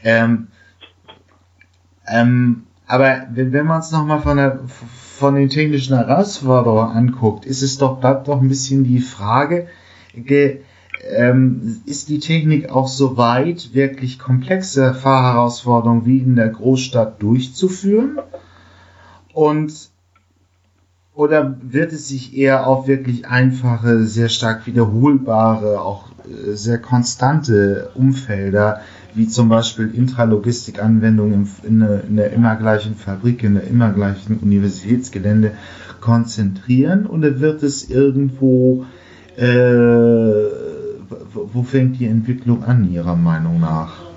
Ähm, 0.04 0.48
ähm, 2.06 2.64
aber 2.92 3.22
wenn, 3.32 3.64
man 3.64 3.80
es 3.80 3.90
nochmal 3.90 4.20
von, 4.20 4.68
von 4.68 5.34
den 5.34 5.49
technischen 5.49 5.96
Herausforderungen 5.96 6.94
anguckt, 6.94 7.46
ist 7.46 7.62
es 7.62 7.78
doch, 7.78 8.00
bleibt 8.00 8.28
doch 8.28 8.42
ein 8.42 8.49
bisschen 8.50 8.84
die 8.84 9.00
Frage, 9.00 9.68
ge, 10.14 10.61
ähm, 11.16 11.80
ist 11.87 12.11
die 12.11 12.18
Technik 12.18 12.68
auch 12.68 12.88
so 12.88 13.16
weit, 13.16 13.72
wirklich 13.72 14.18
komplexe 14.18 14.92
Fahrherausforderungen 14.92 16.04
wie 16.04 16.18
in 16.18 16.37
der 16.37 16.50
Großstadt 16.50 17.22
durchzuführen? 17.22 18.18
Und 19.32 19.72
oder 21.14 21.56
wird 21.62 21.94
es 21.94 22.08
sich 22.08 22.37
eher 22.37 22.66
auf 22.66 22.88
wirklich 22.88 23.26
einfache, 23.26 24.04
sehr 24.04 24.28
stark 24.28 24.66
wiederholbare, 24.66 25.80
auch 25.80 26.11
äh, 26.26 26.52
sehr 26.56 26.78
konstante 26.78 27.90
Umfelder 27.94 28.82
wie 29.14 29.28
zum 29.28 29.49
Beispiel 29.49 29.95
Intralogistikanwendungen 29.95 31.49
in, 31.62 31.81
der, 31.81 32.04
in 32.04 32.16
der 32.16 32.33
immer 32.33 32.57
gleichen 32.57 32.95
Fabrik, 32.95 33.42
in 33.42 33.54
der 33.54 33.64
immer 33.64 33.90
gleichen 33.92 34.38
Universitätsgelände 34.38 35.52
konzentrieren 36.00 37.07
oder 37.07 37.40
wird 37.40 37.62
es 37.62 37.88
irgendwo, 37.88 38.85
äh, 39.37 39.42
wo 41.33 41.62
fängt 41.62 42.00
die 42.00 42.07
Entwicklung 42.07 42.64
an, 42.64 42.90
Ihrer 42.90 43.16
Meinung 43.16 43.61
nach? 43.61 44.12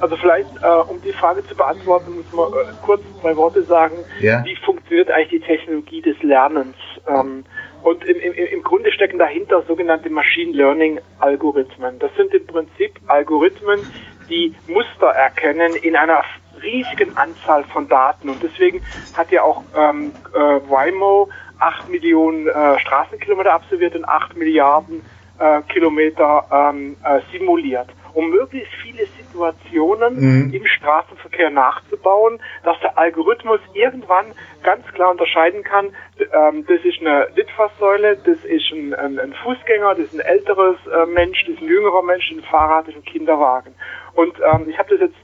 Also 0.00 0.16
vielleicht, 0.16 0.50
äh, 0.62 0.90
um 0.90 1.00
die 1.02 1.12
Frage 1.12 1.46
zu 1.46 1.54
beantworten, 1.54 2.16
muss 2.16 2.32
man 2.32 2.52
äh, 2.52 2.72
kurz 2.82 3.00
zwei 3.20 3.36
Worte 3.36 3.62
sagen. 3.62 3.94
Ja? 4.20 4.44
Wie 4.44 4.56
funktioniert 4.56 5.10
eigentlich 5.10 5.40
die 5.42 5.46
Technologie 5.46 6.02
des 6.02 6.22
Lernens? 6.22 6.76
Ähm, 7.08 7.44
und 7.82 8.02
im, 8.04 8.16
im, 8.18 8.32
im 8.32 8.62
Grunde 8.62 8.90
stecken 8.92 9.18
dahinter 9.18 9.62
sogenannte 9.68 10.10
Machine 10.10 10.52
Learning 10.52 11.00
Algorithmen. 11.20 11.98
Das 11.98 12.10
sind 12.16 12.32
im 12.32 12.46
Prinzip 12.46 12.98
Algorithmen, 13.06 13.80
die 14.28 14.54
Muster 14.66 15.08
erkennen 15.08 15.74
in 15.76 15.96
einer 15.96 16.22
riesigen 16.62 17.16
Anzahl 17.16 17.64
von 17.64 17.88
Daten. 17.88 18.28
Und 18.28 18.42
deswegen 18.42 18.82
hat 19.16 19.30
ja 19.30 19.42
auch 19.42 19.62
ähm, 19.76 20.12
äh, 20.34 20.38
Waymo 20.38 21.28
8 21.58 21.88
Millionen 21.88 22.48
äh, 22.48 22.78
Straßenkilometer 22.78 23.52
absolviert 23.52 23.94
und 23.94 24.04
8 24.04 24.36
Milliarden 24.36 25.02
äh, 25.38 25.62
Kilometer 25.62 26.46
ähm, 26.50 26.96
äh, 27.04 27.20
simuliert, 27.32 27.88
um 28.12 28.30
möglichst 28.30 28.72
viele 28.82 29.06
Situationen 29.18 30.46
mhm. 30.46 30.54
im 30.54 30.66
Straßenverkehr 30.66 31.50
nachzubauen, 31.50 32.38
dass 32.62 32.78
der 32.80 32.96
Algorithmus 32.98 33.60
irgendwann 33.72 34.26
ganz 34.62 34.86
klar 34.92 35.10
unterscheiden 35.10 35.62
kann, 35.62 35.90
ähm, 36.18 36.64
das 36.66 36.84
ist 36.84 37.00
eine 37.00 37.28
Litfaßsäule, 37.34 38.16
das 38.24 38.44
ist 38.44 38.70
ein, 38.72 38.94
ein, 38.94 39.18
ein, 39.18 39.34
Fußgänger, 39.42 39.94
das 39.94 40.06
ist 40.06 40.14
ein 40.14 40.20
älteres 40.20 40.76
äh, 40.86 41.06
Mensch, 41.06 41.44
das 41.46 41.54
ist 41.54 41.62
ein 41.62 41.68
jüngerer 41.68 42.02
Mensch, 42.02 42.30
ein 42.30 42.42
Fahrrad, 42.42 42.86
das 42.86 42.94
ist 42.94 43.00
ein 43.00 43.04
Kinderwagen. 43.04 43.74
Und 44.14 44.34
ähm, 44.40 44.68
ich 44.68 44.78
habe 44.78 44.90
das 44.90 45.00
jetzt 45.00 45.16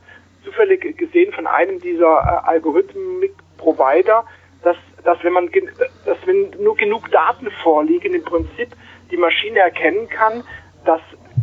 zufällig 0.44 0.96
gesehen 0.96 1.32
von 1.32 1.46
einem 1.46 1.80
dieser 1.80 2.42
äh, 2.44 2.48
Algorithmik-Provider, 2.48 4.24
dass, 4.62 4.76
dass 5.04 5.22
wenn 5.22 5.32
man 5.32 5.50
dass 6.04 6.18
wenn 6.26 6.50
nur 6.58 6.76
genug 6.76 7.10
Daten 7.10 7.50
vorliegen, 7.62 8.14
im 8.14 8.24
Prinzip 8.24 8.74
die 9.10 9.16
Maschine 9.16 9.60
erkennen 9.60 10.08
kann, 10.08 10.44
dass 10.84 11.00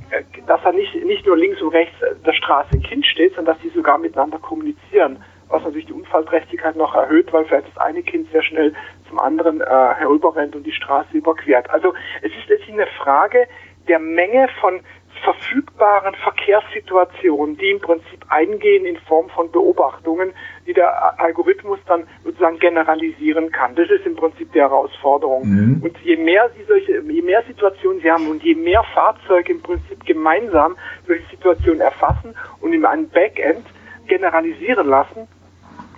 äh, 0.10 0.24
dass 0.46 0.62
da 0.64 0.72
nicht, 0.72 0.94
nicht 1.06 1.26
nur 1.26 1.38
links 1.38 1.62
und 1.62 1.70
rechts 1.70 1.96
der 2.26 2.34
Straße 2.34 2.70
ein 2.74 2.84
Kind 2.84 3.06
steht, 3.06 3.36
sondern 3.36 3.56
dass 3.56 3.64
die 3.64 3.70
sogar 3.70 3.98
miteinander 3.98 4.40
kommunizieren. 4.40 5.24
Was 5.50 5.64
natürlich 5.64 5.86
die 5.88 5.94
Unfallträchtigkeit 5.94 6.76
noch 6.76 6.94
erhöht, 6.94 7.32
weil 7.32 7.46
vielleicht 7.46 7.68
das 7.68 7.78
eine 7.78 8.04
Kind 8.04 8.30
sehr 8.32 8.44
schnell 8.44 8.74
zum 9.08 9.20
anderen 9.20 9.62
äh, 9.62 9.66
herüberrennt 9.66 10.56
und 10.56 10.64
die 10.64 10.74
Straße 10.74 11.16
überquert. 11.18 11.70
Also 11.70 11.94
es 12.22 12.32
ist 12.32 12.50
letztlich 12.50 12.74
eine 12.74 12.88
Frage 12.88 13.48
der 13.88 14.00
Menge 14.00 14.50
von 14.60 14.82
verfügbaren 15.28 16.16
Verkehrssituationen, 16.16 17.58
die 17.58 17.72
im 17.72 17.82
Prinzip 17.82 18.26
eingehen 18.30 18.86
in 18.86 18.96
Form 18.98 19.30
von 19.30 19.52
Beobachtungen, 19.52 20.34
die 20.66 20.74
der 20.74 21.20
Algorithmus 21.20 21.80
dann 21.86 22.08
sozusagen 22.24 22.60
generalisieren 22.60 23.52
kann. 23.52 23.76
Das 23.76 23.90
ist 23.90 24.06
im 24.06 24.16
Prinzip 24.16 24.54
die 24.54 24.62
Herausforderung. 24.62 25.46
Mhm. 25.46 25.82
Und 25.84 25.98
je 26.00 26.16
mehr 26.16 26.50
Sie 26.56 26.64
solche, 26.64 27.02
je 27.02 27.22
mehr 27.22 27.44
Situationen 27.44 28.00
Sie 28.00 28.10
haben 28.10 28.30
und 28.30 28.42
je 28.42 28.56
mehr 28.56 28.84
Fahrzeuge 28.94 29.52
im 29.52 29.62
Prinzip 29.62 30.06
gemeinsam 30.06 30.78
solche 31.06 31.28
Situationen 31.30 31.82
erfassen 31.82 32.34
und 32.62 32.72
in 32.72 32.86
einem 32.86 33.10
Backend 33.10 33.66
generalisieren 34.08 34.88
lassen, 34.88 35.28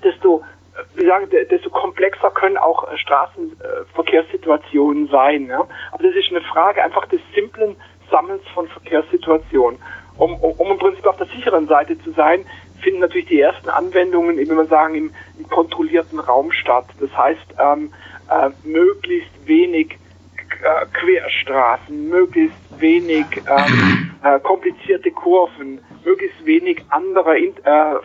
desto 0.03 0.43
wie 0.95 1.05
sagen, 1.05 1.29
desto 1.29 1.69
komplexer 1.69 2.31
können 2.31 2.57
auch 2.57 2.87
Straßenverkehrssituationen 2.97 5.09
sein. 5.09 5.45
Ja? 5.47 5.67
Aber 5.91 6.03
das 6.03 6.15
ist 6.15 6.31
eine 6.31 6.41
Frage 6.41 6.83
einfach 6.83 7.05
des 7.07 7.21
simplen 7.35 7.75
Sammelns 8.09 8.43
von 8.53 8.67
Verkehrssituationen. 8.67 9.79
Um, 10.17 10.35
um, 10.35 10.51
um 10.51 10.71
im 10.71 10.77
Prinzip 10.77 11.05
auf 11.07 11.15
der 11.17 11.27
sicheren 11.27 11.67
Seite 11.67 11.97
zu 11.99 12.11
sein, 12.11 12.45
finden 12.81 12.99
natürlich 12.99 13.27
die 13.27 13.39
ersten 13.39 13.69
Anwendungen, 13.69 14.37
wie 14.37 14.45
man 14.45 14.67
sagen, 14.67 14.95
im, 14.95 15.11
im 15.37 15.47
kontrollierten 15.47 16.19
Raum 16.19 16.51
statt. 16.51 16.87
Das 16.99 17.15
heißt, 17.17 17.55
ähm, 17.57 17.93
äh, 18.29 18.49
möglichst 18.63 19.31
wenig 19.45 19.97
äh, 20.61 20.85
Querstraßen, 20.93 22.09
möglichst 22.09 22.57
wenig 22.79 23.27
ähm, 23.47 24.11
äh, 24.23 24.39
komplizierte 24.39 25.11
Kurven, 25.11 25.79
möglichst 26.03 26.45
wenig 26.45 26.83
anderer 26.89 27.37
äh, 27.37 27.53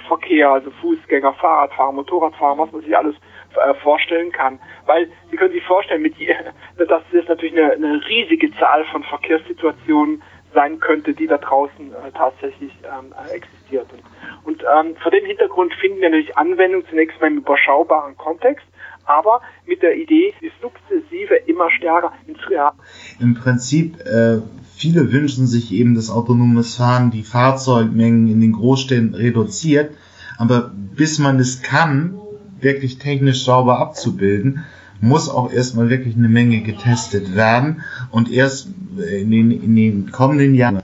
Verkehr, 0.07 0.51
also 0.51 0.71
Fußgänger, 0.81 1.33
Fahrradfahrer, 1.35 1.93
Motorradfahrer, 1.93 2.59
was 2.59 2.73
man 2.73 2.83
sich 2.83 2.97
alles 2.97 3.17
äh, 3.57 3.75
vorstellen 3.75 4.33
kann. 4.33 4.59
Weil 4.87 5.09
Sie 5.31 5.37
können 5.37 5.53
sich 5.53 5.65
vorstellen, 5.65 6.03
mit 6.03 6.15
dass 6.79 6.89
das 6.89 7.29
natürlich 7.29 7.57
eine, 7.57 7.73
eine 7.73 8.01
riesige 8.09 8.53
Zahl 8.59 8.85
von 8.87 9.03
Verkehrssituationen 9.05 10.23
sein 10.55 10.79
könnte, 10.81 11.13
die 11.13 11.27
da 11.27 11.39
draußen 11.39 11.93
äh, 11.93 12.13
tatsächlich 12.17 12.73
ähm, 12.85 13.13
äh, 13.13 13.35
existiert. 13.35 13.87
Und, 13.93 14.03
und 14.45 14.63
ähm, 14.63 14.97
vor 15.03 15.11
dem 15.11 15.27
Hintergrund 15.27 15.75
finden 15.75 16.01
wir 16.01 16.11
natürlich 16.11 16.37
Anwendung 16.39 16.85
zunächst 16.89 17.21
mal 17.21 17.27
im 17.27 17.39
überschaubaren 17.39 18.17
Kontext, 18.17 18.65
aber 19.05 19.43
mit 19.67 19.83
der 19.83 19.97
Idee, 19.97 20.33
die 20.41 20.51
sukzessive 20.63 21.35
immer 21.47 21.71
stärker 21.71 22.13
ins 22.27 22.39
Real. 22.49 22.73
Im 23.21 23.35
Prinzip, 23.35 24.01
äh, 24.01 24.41
viele 24.77 25.13
wünschen 25.13 25.47
sich 25.47 25.73
eben 25.73 25.95
das 25.95 26.11
autonomes 26.11 26.77
Fahren, 26.77 27.11
die 27.11 27.23
Fahrzeugmengen 27.23 28.29
in 28.29 28.41
den 28.41 28.53
Großstädten 28.53 29.15
reduziert, 29.15 29.95
aber 30.39 30.71
bis 30.75 31.19
man 31.19 31.39
es 31.39 31.63
kann, 31.63 32.19
wirklich 32.65 32.99
technisch 32.99 33.45
sauber 33.45 33.79
abzubilden, 33.79 34.65
muss 35.01 35.29
auch 35.29 35.53
erstmal 35.53 35.91
wirklich 35.91 36.17
eine 36.17 36.29
Menge 36.29 36.61
getestet 36.61 37.37
werden 37.37 37.85
und 38.11 38.31
erst 38.31 38.69
in 38.97 39.31
den, 39.31 39.51
in 39.51 39.77
den 39.77 40.11
kommenden 40.11 40.55
Jahren, 40.55 40.83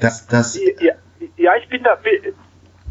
dass 0.00 0.26
das. 0.26 0.58
Ja, 0.80 0.94
ja, 1.36 1.52
ich 1.56 1.68
bin 1.68 1.82
da. 1.82 1.98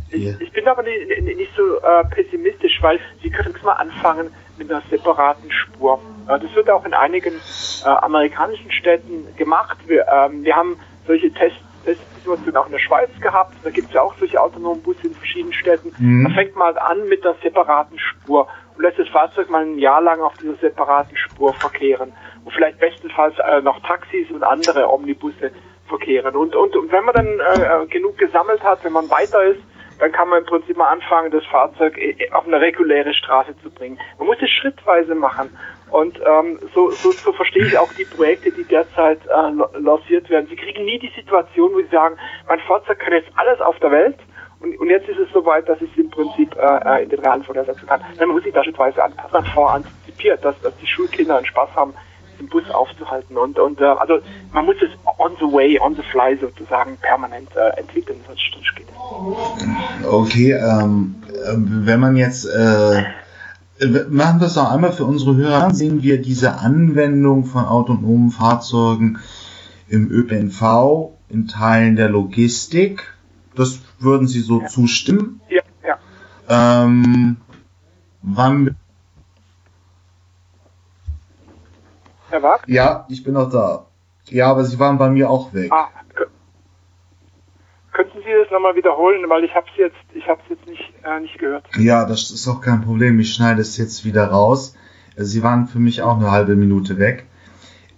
Ich, 0.09 0.39
ich 0.39 0.51
bin 0.53 0.67
aber 0.67 0.83
nicht, 0.83 1.21
nicht 1.21 1.51
so 1.55 1.79
äh, 1.79 2.05
pessimistisch, 2.05 2.77
weil 2.81 2.99
Sie 3.21 3.29
können 3.29 3.53
mal 3.63 3.73
anfangen 3.73 4.29
mit 4.57 4.71
einer 4.71 4.81
separaten 4.89 5.51
Spur. 5.51 5.99
Äh, 6.27 6.39
das 6.39 6.53
wird 6.55 6.69
auch 6.69 6.85
in 6.85 6.93
einigen 6.93 7.33
äh, 7.83 7.89
amerikanischen 7.89 8.71
Städten 8.71 9.35
gemacht. 9.35 9.77
Wir, 9.87 10.05
ähm, 10.07 10.43
wir 10.43 10.55
haben 10.55 10.79
solche 11.05 11.31
Tests 11.31 11.59
Testsituation 11.87 12.55
auch 12.57 12.65
in 12.65 12.73
der 12.73 12.79
Schweiz 12.79 13.09
gehabt. 13.21 13.55
Da 13.63 13.69
gibt 13.69 13.87
es 13.87 13.93
ja 13.93 14.01
auch 14.01 14.13
solche 14.19 14.41
autonomen 14.41 14.81
Busse 14.83 15.07
in 15.07 15.15
verschiedenen 15.15 15.53
Städten. 15.53 15.93
Mhm. 15.97 16.25
Da 16.27 16.35
fängt 16.35 16.55
man 16.55 16.67
halt 16.67 16.77
an 16.77 17.07
mit 17.07 17.23
der 17.23 17.35
separaten 17.41 17.97
Spur 17.97 18.47
und 18.75 18.83
lässt 18.83 18.99
das 18.99 19.07
Fahrzeug 19.07 19.49
mal 19.49 19.63
ein 19.63 19.79
Jahr 19.79 20.01
lang 20.01 20.21
auf 20.21 20.33
dieser 20.37 20.55
separaten 20.55 21.15
Spur 21.15 21.53
verkehren. 21.53 22.11
Und 22.43 22.51
vielleicht 22.53 22.79
bestenfalls 22.79 23.35
äh, 23.39 23.61
noch 23.61 23.79
Taxis 23.81 24.29
und 24.29 24.43
andere 24.43 24.91
Omnibusse 24.91 25.51
verkehren. 25.87 26.35
Und, 26.35 26.55
und, 26.55 26.75
und 26.75 26.91
wenn 26.91 27.05
man 27.05 27.15
dann 27.15 27.27
äh, 27.27 27.83
äh 27.83 27.87
genug 27.87 28.17
gesammelt 28.17 28.61
hat, 28.63 28.83
wenn 28.83 28.93
man 28.93 29.09
weiter 29.09 29.43
ist, 29.43 29.61
dann 29.99 30.11
kann 30.11 30.29
man 30.29 30.39
im 30.39 30.45
Prinzip 30.45 30.77
mal 30.77 30.89
anfangen, 30.89 31.31
das 31.31 31.45
Fahrzeug 31.45 31.97
äh, 31.97 32.15
auf 32.31 32.45
eine 32.45 32.59
reguläre 32.61 33.13
Straße 33.13 33.55
zu 33.61 33.69
bringen. 33.69 33.99
Man 34.17 34.27
muss 34.27 34.37
es 34.41 34.49
schrittweise 34.49 35.15
machen. 35.15 35.55
Und 35.89 36.19
ähm, 36.25 36.59
so, 36.73 36.91
so, 36.91 37.11
so 37.11 37.31
verstehe 37.33 37.65
ich 37.65 37.77
auch 37.77 37.91
die 37.93 38.05
Projekte, 38.05 38.51
die 38.51 38.65
derzeit 38.65 39.19
äh, 39.25 39.79
lanciert 39.79 40.29
werden. 40.29 40.47
Sie 40.49 40.55
kriegen 40.55 40.83
nie 40.83 40.99
die 40.99 41.11
Situation, 41.15 41.73
wo 41.73 41.79
sie 41.79 41.87
sagen, 41.87 42.17
mein 42.47 42.59
Fahrzeug 42.59 42.99
kann 42.99 43.13
jetzt 43.13 43.29
alles 43.35 43.61
auf 43.61 43.79
der 43.79 43.91
Welt 43.91 44.17
und, 44.59 44.77
und 44.79 44.89
jetzt 44.89 45.07
ist 45.07 45.19
es 45.19 45.31
soweit, 45.31 45.67
dass 45.69 45.81
ich 45.81 45.91
es 45.91 45.97
im 45.97 46.09
Prinzip 46.09 46.55
äh, 46.55 46.99
äh 46.99 47.03
in 47.03 47.09
den 47.09 47.19
realen 47.19 47.43
Verkehr 47.43 47.65
setzen 47.65 47.87
kann. 47.87 48.01
Dann 48.17 48.29
muss 48.29 48.45
ich 48.45 48.53
da 48.53 48.63
schrittweise 48.63 49.03
anpassen. 49.03 49.45
Vorantizipiert, 49.53 50.43
dass, 50.43 50.59
dass 50.61 50.75
die 50.77 50.87
Schulkinder 50.87 51.37
einen 51.37 51.45
Spaß 51.45 51.69
haben, 51.75 51.93
den 52.39 52.47
Bus 52.47 52.69
aufzuhalten. 52.69 53.37
Und, 53.37 53.59
und 53.59 53.79
äh, 53.79 53.85
also 53.85 54.19
man 54.53 54.65
muss 54.65 54.75
es 54.81 54.89
on 55.17 55.31
the 55.39 55.45
way, 55.45 55.79
on 55.79 55.95
the 55.95 56.03
fly 56.11 56.37
sozusagen 56.39 56.97
permanent 56.97 57.49
äh, 57.55 57.79
entwickeln, 57.79 58.19
sonst, 58.27 58.75
geht 58.75 58.87
Okay, 60.09 60.53
ähm, 60.53 61.15
äh, 61.27 61.53
wenn 61.55 61.99
man 61.99 62.15
jetzt 62.15 62.45
äh, 62.45 63.03
machen 64.09 64.39
wir 64.39 64.47
es 64.47 64.55
noch 64.55 64.71
einmal 64.71 64.91
für 64.91 65.05
unsere 65.05 65.35
Hörer. 65.35 65.73
Sehen 65.73 66.01
wir 66.01 66.21
diese 66.21 66.59
Anwendung 66.59 67.45
von 67.45 67.65
autonomen 67.65 68.31
Fahrzeugen 68.31 69.19
im 69.87 70.09
ÖPNV, 70.09 71.11
in 71.29 71.47
Teilen 71.47 71.95
der 71.95 72.09
Logistik. 72.09 73.13
Das 73.55 73.79
würden 73.99 74.27
Sie 74.27 74.41
so 74.41 74.61
ja. 74.61 74.67
zustimmen? 74.67 75.41
Ja, 75.49 75.61
ja. 75.85 76.83
Ähm, 76.83 77.37
wann 78.21 78.75
Herr 82.29 82.43
Wag? 82.43 82.63
Ja, 82.67 83.05
ich 83.09 83.23
bin 83.23 83.33
noch 83.33 83.49
da. 83.49 83.85
Ja, 84.29 84.51
aber 84.51 84.63
Sie 84.63 84.77
waren 84.79 84.97
bei 84.97 85.09
mir 85.09 85.29
auch 85.29 85.53
weg. 85.53 85.71
Ah, 85.71 85.87
könnten 87.97 88.19
Sie 88.19 88.31
das 88.43 88.51
nochmal 88.51 88.75
wiederholen, 88.75 89.27
weil 89.27 89.43
ich 89.43 89.55
habe 89.55 89.65
es 89.71 89.77
jetzt, 89.77 89.95
ich 90.13 90.27
habe 90.27 90.39
jetzt 90.49 90.67
nicht, 90.67 90.93
äh, 91.03 91.19
nicht 91.19 91.39
gehört. 91.39 91.65
Ja, 91.77 92.05
das 92.05 92.29
ist 92.29 92.47
auch 92.47 92.61
kein 92.61 92.83
Problem. 92.83 93.19
Ich 93.19 93.33
schneide 93.33 93.61
es 93.61 93.75
jetzt 93.77 94.05
wieder 94.05 94.27
raus. 94.27 94.75
Sie 95.15 95.41
waren 95.41 95.67
für 95.67 95.79
mich 95.79 96.03
auch 96.03 96.17
eine 96.17 96.29
halbe 96.29 96.55
Minute 96.55 96.99
weg. 96.99 97.25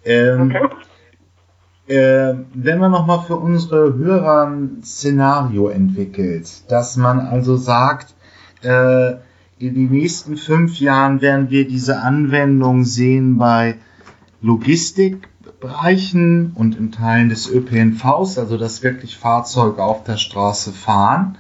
Ähm, 0.06 0.56
okay. 0.56 0.70
Äh, 1.88 2.46
wenn 2.54 2.80
man 2.80 2.92
nochmal 2.92 3.24
für 3.28 3.36
unsere 3.36 3.96
Hörer 3.96 4.48
ein 4.48 4.84
Szenario 4.84 5.68
entwickelt, 5.68 6.72
dass 6.72 6.96
man 6.96 7.20
also 7.20 7.58
sagt, 7.58 8.16
äh, 8.62 9.16
in 9.58 9.74
den 9.74 9.90
nächsten 9.90 10.38
fünf 10.38 10.80
Jahren 10.80 11.20
werden 11.20 11.50
wir 11.50 11.68
diese 11.68 12.00
Anwendung 12.00 12.86
sehen 12.86 13.38
bei 13.38 13.76
Logistikbereichen 14.42 16.54
und 16.56 16.78
in 16.78 16.92
Teilen 16.92 17.30
des 17.30 17.50
ÖPNVs, 17.50 18.38
also 18.38 18.58
dass 18.58 18.84
wirklich 18.84 19.18
Fahrzeuge 19.18 19.84
auf 19.84 20.04
der 20.04 20.18
Straße 20.18 20.72
fahren. 20.72 21.38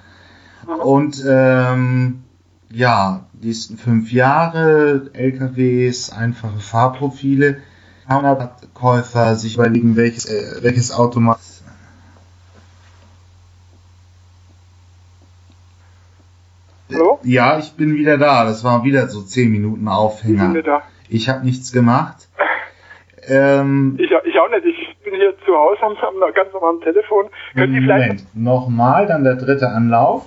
Und 0.84 1.24
ähm, 1.27 2.24
ja, 2.72 3.25
die 3.34 3.48
nächsten 3.48 3.77
fünf 3.77 4.12
Jahre, 4.12 5.10
LKWs, 5.13 6.12
einfache 6.12 6.60
Fahrprofile, 6.60 7.62
Käufer 8.74 9.36
sich 9.36 9.56
überlegen, 9.56 9.96
welches, 9.96 10.25
äh, 10.25 10.63
welches 10.63 10.91
Auto 10.91 11.20
macht. 11.20 11.41
Hallo? 16.91 17.20
Ja, 17.24 17.60
ich 17.60 17.74
bin 17.74 17.96
wieder 17.96 18.18
da. 18.18 18.46
Das 18.46 18.63
war 18.63 18.84
wieder 18.84 19.08
so 19.10 19.22
zehn 19.22 19.51
Minuten 19.51 19.88
Aufhänger. 19.88 20.82
Ich 21.08 21.29
habe 21.29 21.46
nichts 21.46 21.72
gemacht. 21.72 22.28
Ähm, 23.29 23.95
ich, 24.00 24.09
ich 24.09 24.39
auch 24.39 24.50
nicht. 24.50 24.65
Ich 24.65 24.98
bin 25.03 25.13
hier 25.15 25.33
zu 25.46 25.55
Hause 25.55 25.81
am, 25.83 25.96
am 25.98 26.33
ganz 26.33 26.51
normalen 26.51 26.81
Telefon. 26.81 27.27
Können 27.53 27.74
Sie 27.74 27.81
vielleicht. 27.81 28.35
Nochmal, 28.35 29.05
dann 29.05 29.24
der 29.24 29.35
dritte 29.35 29.70
Anlauf. 29.70 30.25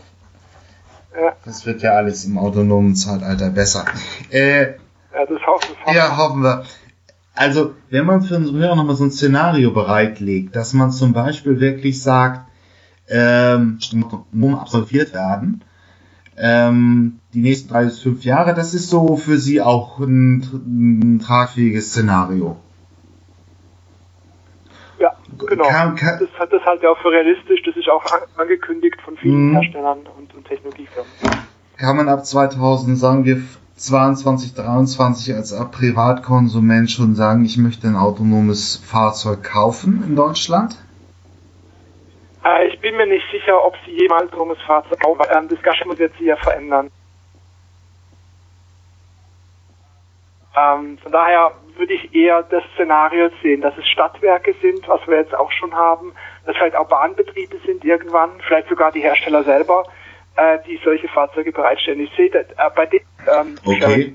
Ja. 1.15 1.33
Das 1.45 1.67
wird 1.67 1.83
ja 1.83 1.93
alles 1.93 2.25
im 2.25 2.39
autonomen 2.39 2.95
Zeitalter 2.95 3.51
besser. 3.51 3.85
Äh, 4.31 4.63
ja, 4.63 5.27
das 5.29 5.47
hoffen, 5.47 5.75
wir. 5.85 5.95
Ja, 5.95 6.17
hoffen 6.17 6.43
wir. 6.43 6.65
Also, 7.35 7.75
wenn 7.91 8.07
man 8.07 8.23
für 8.23 8.37
unsere 8.37 8.59
Hörer 8.59 8.77
nochmal 8.77 8.97
so 8.97 9.05
ein 9.05 9.11
Szenario 9.11 9.73
bereitlegt, 9.73 10.55
dass 10.55 10.73
man 10.73 10.91
zum 10.91 11.13
Beispiel 11.13 11.61
wirklich 11.61 12.03
sagt, 12.03 12.47
ähm, 13.09 13.79
absolviert 14.59 15.13
werden, 15.13 15.65
ähm, 16.37 17.19
die 17.35 17.41
nächsten 17.41 17.69
drei 17.69 17.85
bis 17.85 18.01
fünf 18.01 18.25
Jahre, 18.25 18.55
das 18.55 18.75
ist 18.75 18.89
so 18.89 19.17
für 19.17 19.39
Sie 19.39 19.61
auch 19.61 19.99
ein, 19.99 20.43
ein 20.53 21.21
tragfähiges 21.21 21.91
Szenario. 21.91 22.57
Genau. 25.47 25.69
Kann, 25.69 25.97
kann, 25.97 26.19
das, 26.21 26.29
hat 26.39 26.53
das 26.53 26.63
halt 26.65 26.83
ja 26.83 26.91
auch 26.91 26.99
für 26.99 27.11
realistisch, 27.11 27.63
das 27.65 27.77
ist 27.77 27.89
auch 27.89 28.05
an, 28.07 28.21
angekündigt 28.37 29.01
von 29.03 29.17
vielen 29.17 29.51
mhm. 29.51 29.53
Herstellern 29.55 30.01
und, 30.19 30.35
und 30.35 30.47
Technologiefirmen. 30.47 31.11
Kann 31.79 31.97
man 31.97 32.09
ab 32.09 32.25
2000, 32.25 32.97
sagen 32.99 33.25
wir 33.25 33.43
22, 33.77 34.55
23 34.55 35.35
als 35.35 35.55
Privatkonsument 35.71 36.91
schon 36.91 37.15
sagen, 37.15 37.45
ich 37.45 37.59
möchte 37.59 37.89
ein 37.89 37.97
autonomes 37.97 38.77
Fahrzeug 38.77 39.43
kaufen 39.43 40.05
in 40.07 40.15
Deutschland? 40.15 40.77
Äh, 42.45 42.69
ich 42.69 42.81
bin 42.81 42.97
mir 42.97 43.07
nicht 43.07 43.25
sicher, 43.33 43.65
ob 43.65 43.75
sie 43.85 43.93
jemals 43.93 44.23
ein 44.23 44.29
autonomes 44.29 44.59
Fahrzeug 44.67 45.01
kaufen. 45.01 45.23
Ähm, 45.31 45.49
das 45.49 45.63
Geschäft 45.63 45.99
wird 45.99 46.13
sich 46.13 46.27
ja 46.27 46.37
verändern. 46.37 46.91
Ähm, 50.57 50.99
von 50.99 51.13
daher 51.13 51.53
würde 51.77 51.95
ich 51.95 52.15
eher 52.15 52.43
das 52.43 52.63
Szenario 52.75 53.31
sehen, 53.43 53.63
dass 53.63 53.77
es 53.79 53.87
Stadtwerke 53.89 54.55
sind, 54.61 54.87
was 54.87 55.01
wir 55.07 55.17
jetzt 55.19 55.35
auch 55.35 55.51
schon 55.53 55.75
haben, 55.75 56.13
dass 56.45 56.57
vielleicht 56.57 56.77
auch 56.77 56.89
Bahnbetriebe 56.89 57.57
sind 57.65 57.85
irgendwann, 57.85 58.31
vielleicht 58.47 58.69
sogar 58.69 58.93
die 58.93 59.01
Hersteller 59.01 59.45
selber, 59.45 59.85
äh, 60.37 60.59
die 60.67 60.79
solche 60.85 61.09
Fahrzeuge 61.09 61.53
bereitstellen. 61.53 62.01
Ich 62.01 62.15
sehe 62.17 62.31
das, 62.31 62.47
äh, 62.51 62.71
bei 62.75 62.87
den 62.87 63.01
ähm, 63.27 63.59
Okay. 63.65 64.15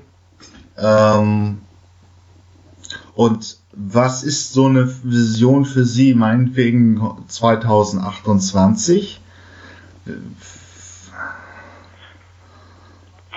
Ähm, 0.78 1.62
und 3.14 3.58
was 3.72 4.22
ist 4.22 4.52
so 4.52 4.66
eine 4.66 4.86
Vision 5.02 5.64
für 5.64 5.84
Sie, 5.84 6.14
meinetwegen 6.14 7.00
2028? 7.26 9.20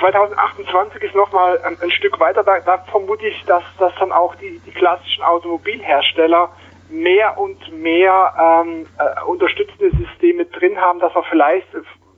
2028 0.01 1.03
ist 1.03 1.15
nochmal 1.15 1.59
ein, 1.63 1.77
ein 1.79 1.91
Stück 1.91 2.19
weiter. 2.19 2.43
Da, 2.43 2.59
da 2.59 2.79
vermute 2.89 3.27
ich, 3.27 3.43
dass, 3.45 3.63
dass 3.77 3.93
dann 3.99 4.11
auch 4.11 4.33
die, 4.35 4.59
die 4.65 4.71
klassischen 4.71 5.23
Automobilhersteller 5.23 6.49
mehr 6.89 7.37
und 7.37 7.71
mehr 7.71 8.33
ähm, 8.65 8.87
äh, 8.97 9.23
unterstützende 9.25 9.91
Systeme 9.95 10.45
drin 10.45 10.81
haben, 10.81 10.99
dass 10.99 11.13
wir 11.13 11.23
vielleicht 11.23 11.67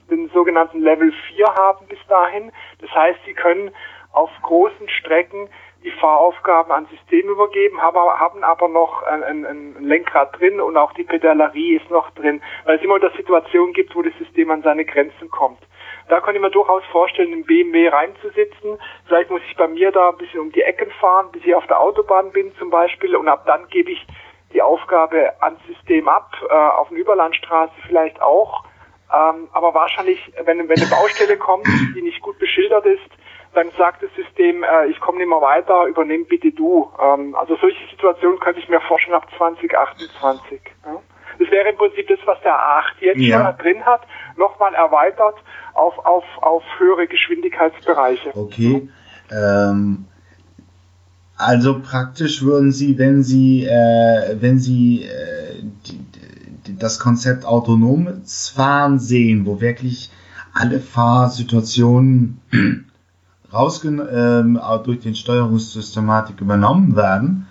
den 0.09 0.29
sogenannten 0.29 0.81
Level 0.81 1.11
4 1.35 1.45
haben 1.45 1.85
bis 1.87 1.99
dahin. 2.07 2.51
Das 2.79 2.89
heißt, 2.91 3.19
sie 3.25 3.33
können 3.33 3.71
auf 4.13 4.29
großen 4.41 4.87
Strecken 4.89 5.49
die 5.83 5.91
Fahraufgaben 5.91 6.71
an 6.71 6.87
System 6.87 7.27
übergeben, 7.27 7.81
haben, 7.81 7.97
haben 7.97 8.43
aber 8.43 8.69
noch 8.69 9.03
ein, 9.03 9.23
ein, 9.23 9.45
ein, 9.45 9.83
Lenkrad 9.83 10.39
drin 10.39 10.61
und 10.61 10.77
auch 10.77 10.93
die 10.93 11.03
Pedalerie 11.03 11.75
ist 11.75 11.89
noch 11.89 12.09
drin, 12.11 12.41
weil 12.63 12.77
es 12.77 12.83
immer 12.83 12.95
wieder 12.95 13.11
Situationen 13.17 13.73
gibt, 13.73 13.93
wo 13.93 14.01
das 14.01 14.13
System 14.17 14.49
an 14.51 14.61
seine 14.61 14.85
Grenzen 14.85 15.29
kommt. 15.29 15.59
Da 16.09 16.19
kann 16.19 16.35
ich 16.35 16.41
mir 16.41 16.51
durchaus 16.51 16.83
vorstellen, 16.91 17.33
im 17.33 17.45
BMW 17.45 17.87
reinzusitzen. 17.89 18.77
Vielleicht 19.07 19.29
muss 19.29 19.41
ich 19.47 19.55
bei 19.55 19.67
mir 19.67 19.91
da 19.91 20.09
ein 20.09 20.17
bisschen 20.17 20.41
um 20.41 20.51
die 20.51 20.61
Ecken 20.61 20.91
fahren, 20.99 21.29
bis 21.31 21.43
ich 21.45 21.55
auf 21.55 21.67
der 21.67 21.79
Autobahn 21.79 22.31
bin 22.31 22.53
zum 22.55 22.69
Beispiel. 22.69 23.15
Und 23.15 23.27
ab 23.27 23.45
dann 23.45 23.67
gebe 23.69 23.91
ich 23.91 24.05
die 24.53 24.61
Aufgabe 24.61 25.33
ans 25.41 25.59
System 25.65 26.07
ab, 26.07 26.31
äh, 26.49 26.53
auf 26.53 26.89
eine 26.89 26.99
Überlandstraße 26.99 27.73
vielleicht 27.87 28.21
auch. 28.21 28.63
Ähm, 29.13 29.47
aber 29.51 29.73
wahrscheinlich, 29.73 30.33
wenn, 30.43 30.67
wenn 30.69 30.81
eine 30.81 30.89
Baustelle 30.89 31.37
kommt, 31.37 31.65
die 31.95 32.01
nicht 32.01 32.21
gut 32.21 32.39
beschildert 32.39 32.85
ist, 32.85 33.09
dann 33.53 33.69
sagt 33.77 34.01
das 34.01 34.09
System, 34.15 34.63
äh, 34.63 34.87
ich 34.87 34.99
komme 34.99 35.19
nicht 35.19 35.27
mehr 35.27 35.41
weiter, 35.41 35.85
übernimm 35.85 36.25
bitte 36.25 36.51
du. 36.51 36.91
Ähm, 36.99 37.35
also 37.35 37.55
solche 37.55 37.87
Situationen 37.89 38.39
könnte 38.39 38.59
ich 38.59 38.69
mir 38.69 38.81
vorstellen 38.81 39.15
ab 39.15 39.27
2028. 39.37 40.61
Ja? 40.85 41.01
Das 41.39 41.49
wäre 41.49 41.69
im 41.69 41.77
Prinzip 41.77 42.07
das, 42.07 42.19
was 42.25 42.39
der 42.41 42.53
A8 42.53 43.01
jetzt 43.01 43.19
ja. 43.19 43.45
schon 43.45 43.57
drin 43.57 43.85
hat, 43.85 44.01
nochmal 44.37 44.73
erweitert 44.73 45.35
auf, 45.73 45.97
auf, 46.05 46.23
auf 46.41 46.63
höhere 46.77 47.07
Geschwindigkeitsbereiche. 47.07 48.35
Okay. 48.35 48.89
Ähm, 49.31 50.05
also 51.37 51.81
praktisch 51.81 52.43
würden 52.43 52.71
Sie, 52.71 52.97
wenn 52.97 53.23
Sie, 53.23 53.65
äh, 53.65 54.37
wenn 54.39 54.59
Sie 54.59 55.03
äh, 55.03 55.63
die, 55.87 55.99
die, 56.67 56.77
das 56.77 56.99
Konzept 56.99 57.45
autonomes 57.45 58.49
Fahren 58.49 58.99
sehen, 58.99 59.45
wo 59.45 59.59
wirklich 59.59 60.11
alle 60.53 60.79
Fahrsituationen 60.79 62.39
rausgen 63.53 64.01
ähm, 64.11 64.59
durch 64.83 64.99
den 64.99 65.15
Steuerungssystematik 65.15 66.39
übernommen 66.39 66.95
werden 66.95 67.47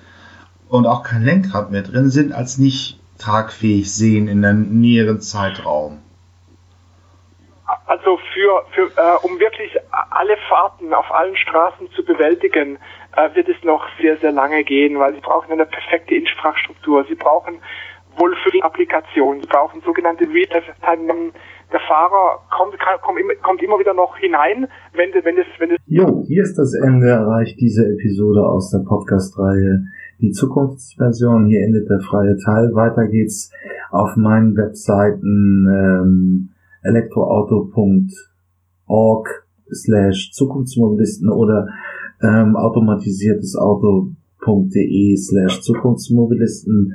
und 0.69 0.87
auch 0.87 1.03
kein 1.03 1.23
Lenkrad 1.23 1.71
mehr 1.71 1.83
drin 1.83 2.09
sind, 2.09 2.33
als 2.33 2.59
nicht 2.59 2.99
tragfähig 3.19 3.93
sehen 3.95 4.29
in 4.29 4.45
einem 4.45 4.81
näheren 4.81 5.21
Zeitraum? 5.21 6.03
Also 7.87 8.19
für, 8.33 8.65
für 8.73 8.91
äh, 8.97 9.17
um 9.23 9.39
wirklich 9.39 9.77
alle 10.11 10.37
Fahrten 10.49 10.93
auf 10.93 11.11
allen 11.11 11.37
Straßen 11.37 11.91
zu 11.93 12.05
bewältigen, 12.05 12.79
äh, 13.17 13.35
wird 13.35 13.49
es 13.49 13.63
noch 13.63 13.85
sehr, 14.01 14.17
sehr 14.19 14.33
lange 14.33 14.65
gehen, 14.65 14.99
weil 14.99 15.15
sie 15.15 15.21
brauchen 15.21 15.53
eine 15.53 15.67
perfekte 15.67 16.15
Infrastruktur. 16.15 17.05
Sie 17.09 17.15
brauchen 17.15 17.61
wohl 18.17 18.37
für 18.37 18.51
die 18.51 18.63
Applikation, 18.63 19.41
sie 19.41 19.47
brauchen 19.47 19.81
sogenannte 19.83 20.25
Real-Time 20.25 21.33
der 21.73 21.81
Fahrer 21.89 22.41
kommt, 22.51 22.79
kommt, 22.79 23.43
kommt 23.43 23.63
immer 23.63 23.79
wieder 23.79 23.95
noch 23.95 24.17
hinein, 24.19 24.69
wenn, 24.95 25.11
es, 25.11 25.25
wenn 25.25 25.71
es. 25.71 25.79
Jo, 25.87 26.23
hier 26.27 26.43
ist 26.43 26.59
das 26.59 26.75
Ende 26.75 27.09
erreicht 27.09 27.59
diese 27.61 27.87
Episode 27.87 28.47
aus 28.47 28.71
der 28.71 28.81
Podcast-Reihe 28.81 29.85
die 30.23 30.31
Zukunftsversion. 30.31 31.45
Hier 31.47 31.65
endet 31.65 31.89
der 31.91 32.01
freie 32.01 32.37
Teil. 32.39 32.75
Weiter 32.75 33.07
geht's 33.09 33.51
auf 33.91 34.17
meinen 34.17 34.57
Webseiten 34.57 35.67
ähm, 35.69 36.49
elektroauto.org 36.83 39.29
slash 39.73 40.33
Zukunftsmobilisten 40.33 41.31
oder 41.31 41.69
ähm, 42.23 42.57
automatisiertes 42.57 43.57
Auto.de 43.57 45.17
slash 45.17 45.61
Zukunftsmobilisten. 45.63 46.95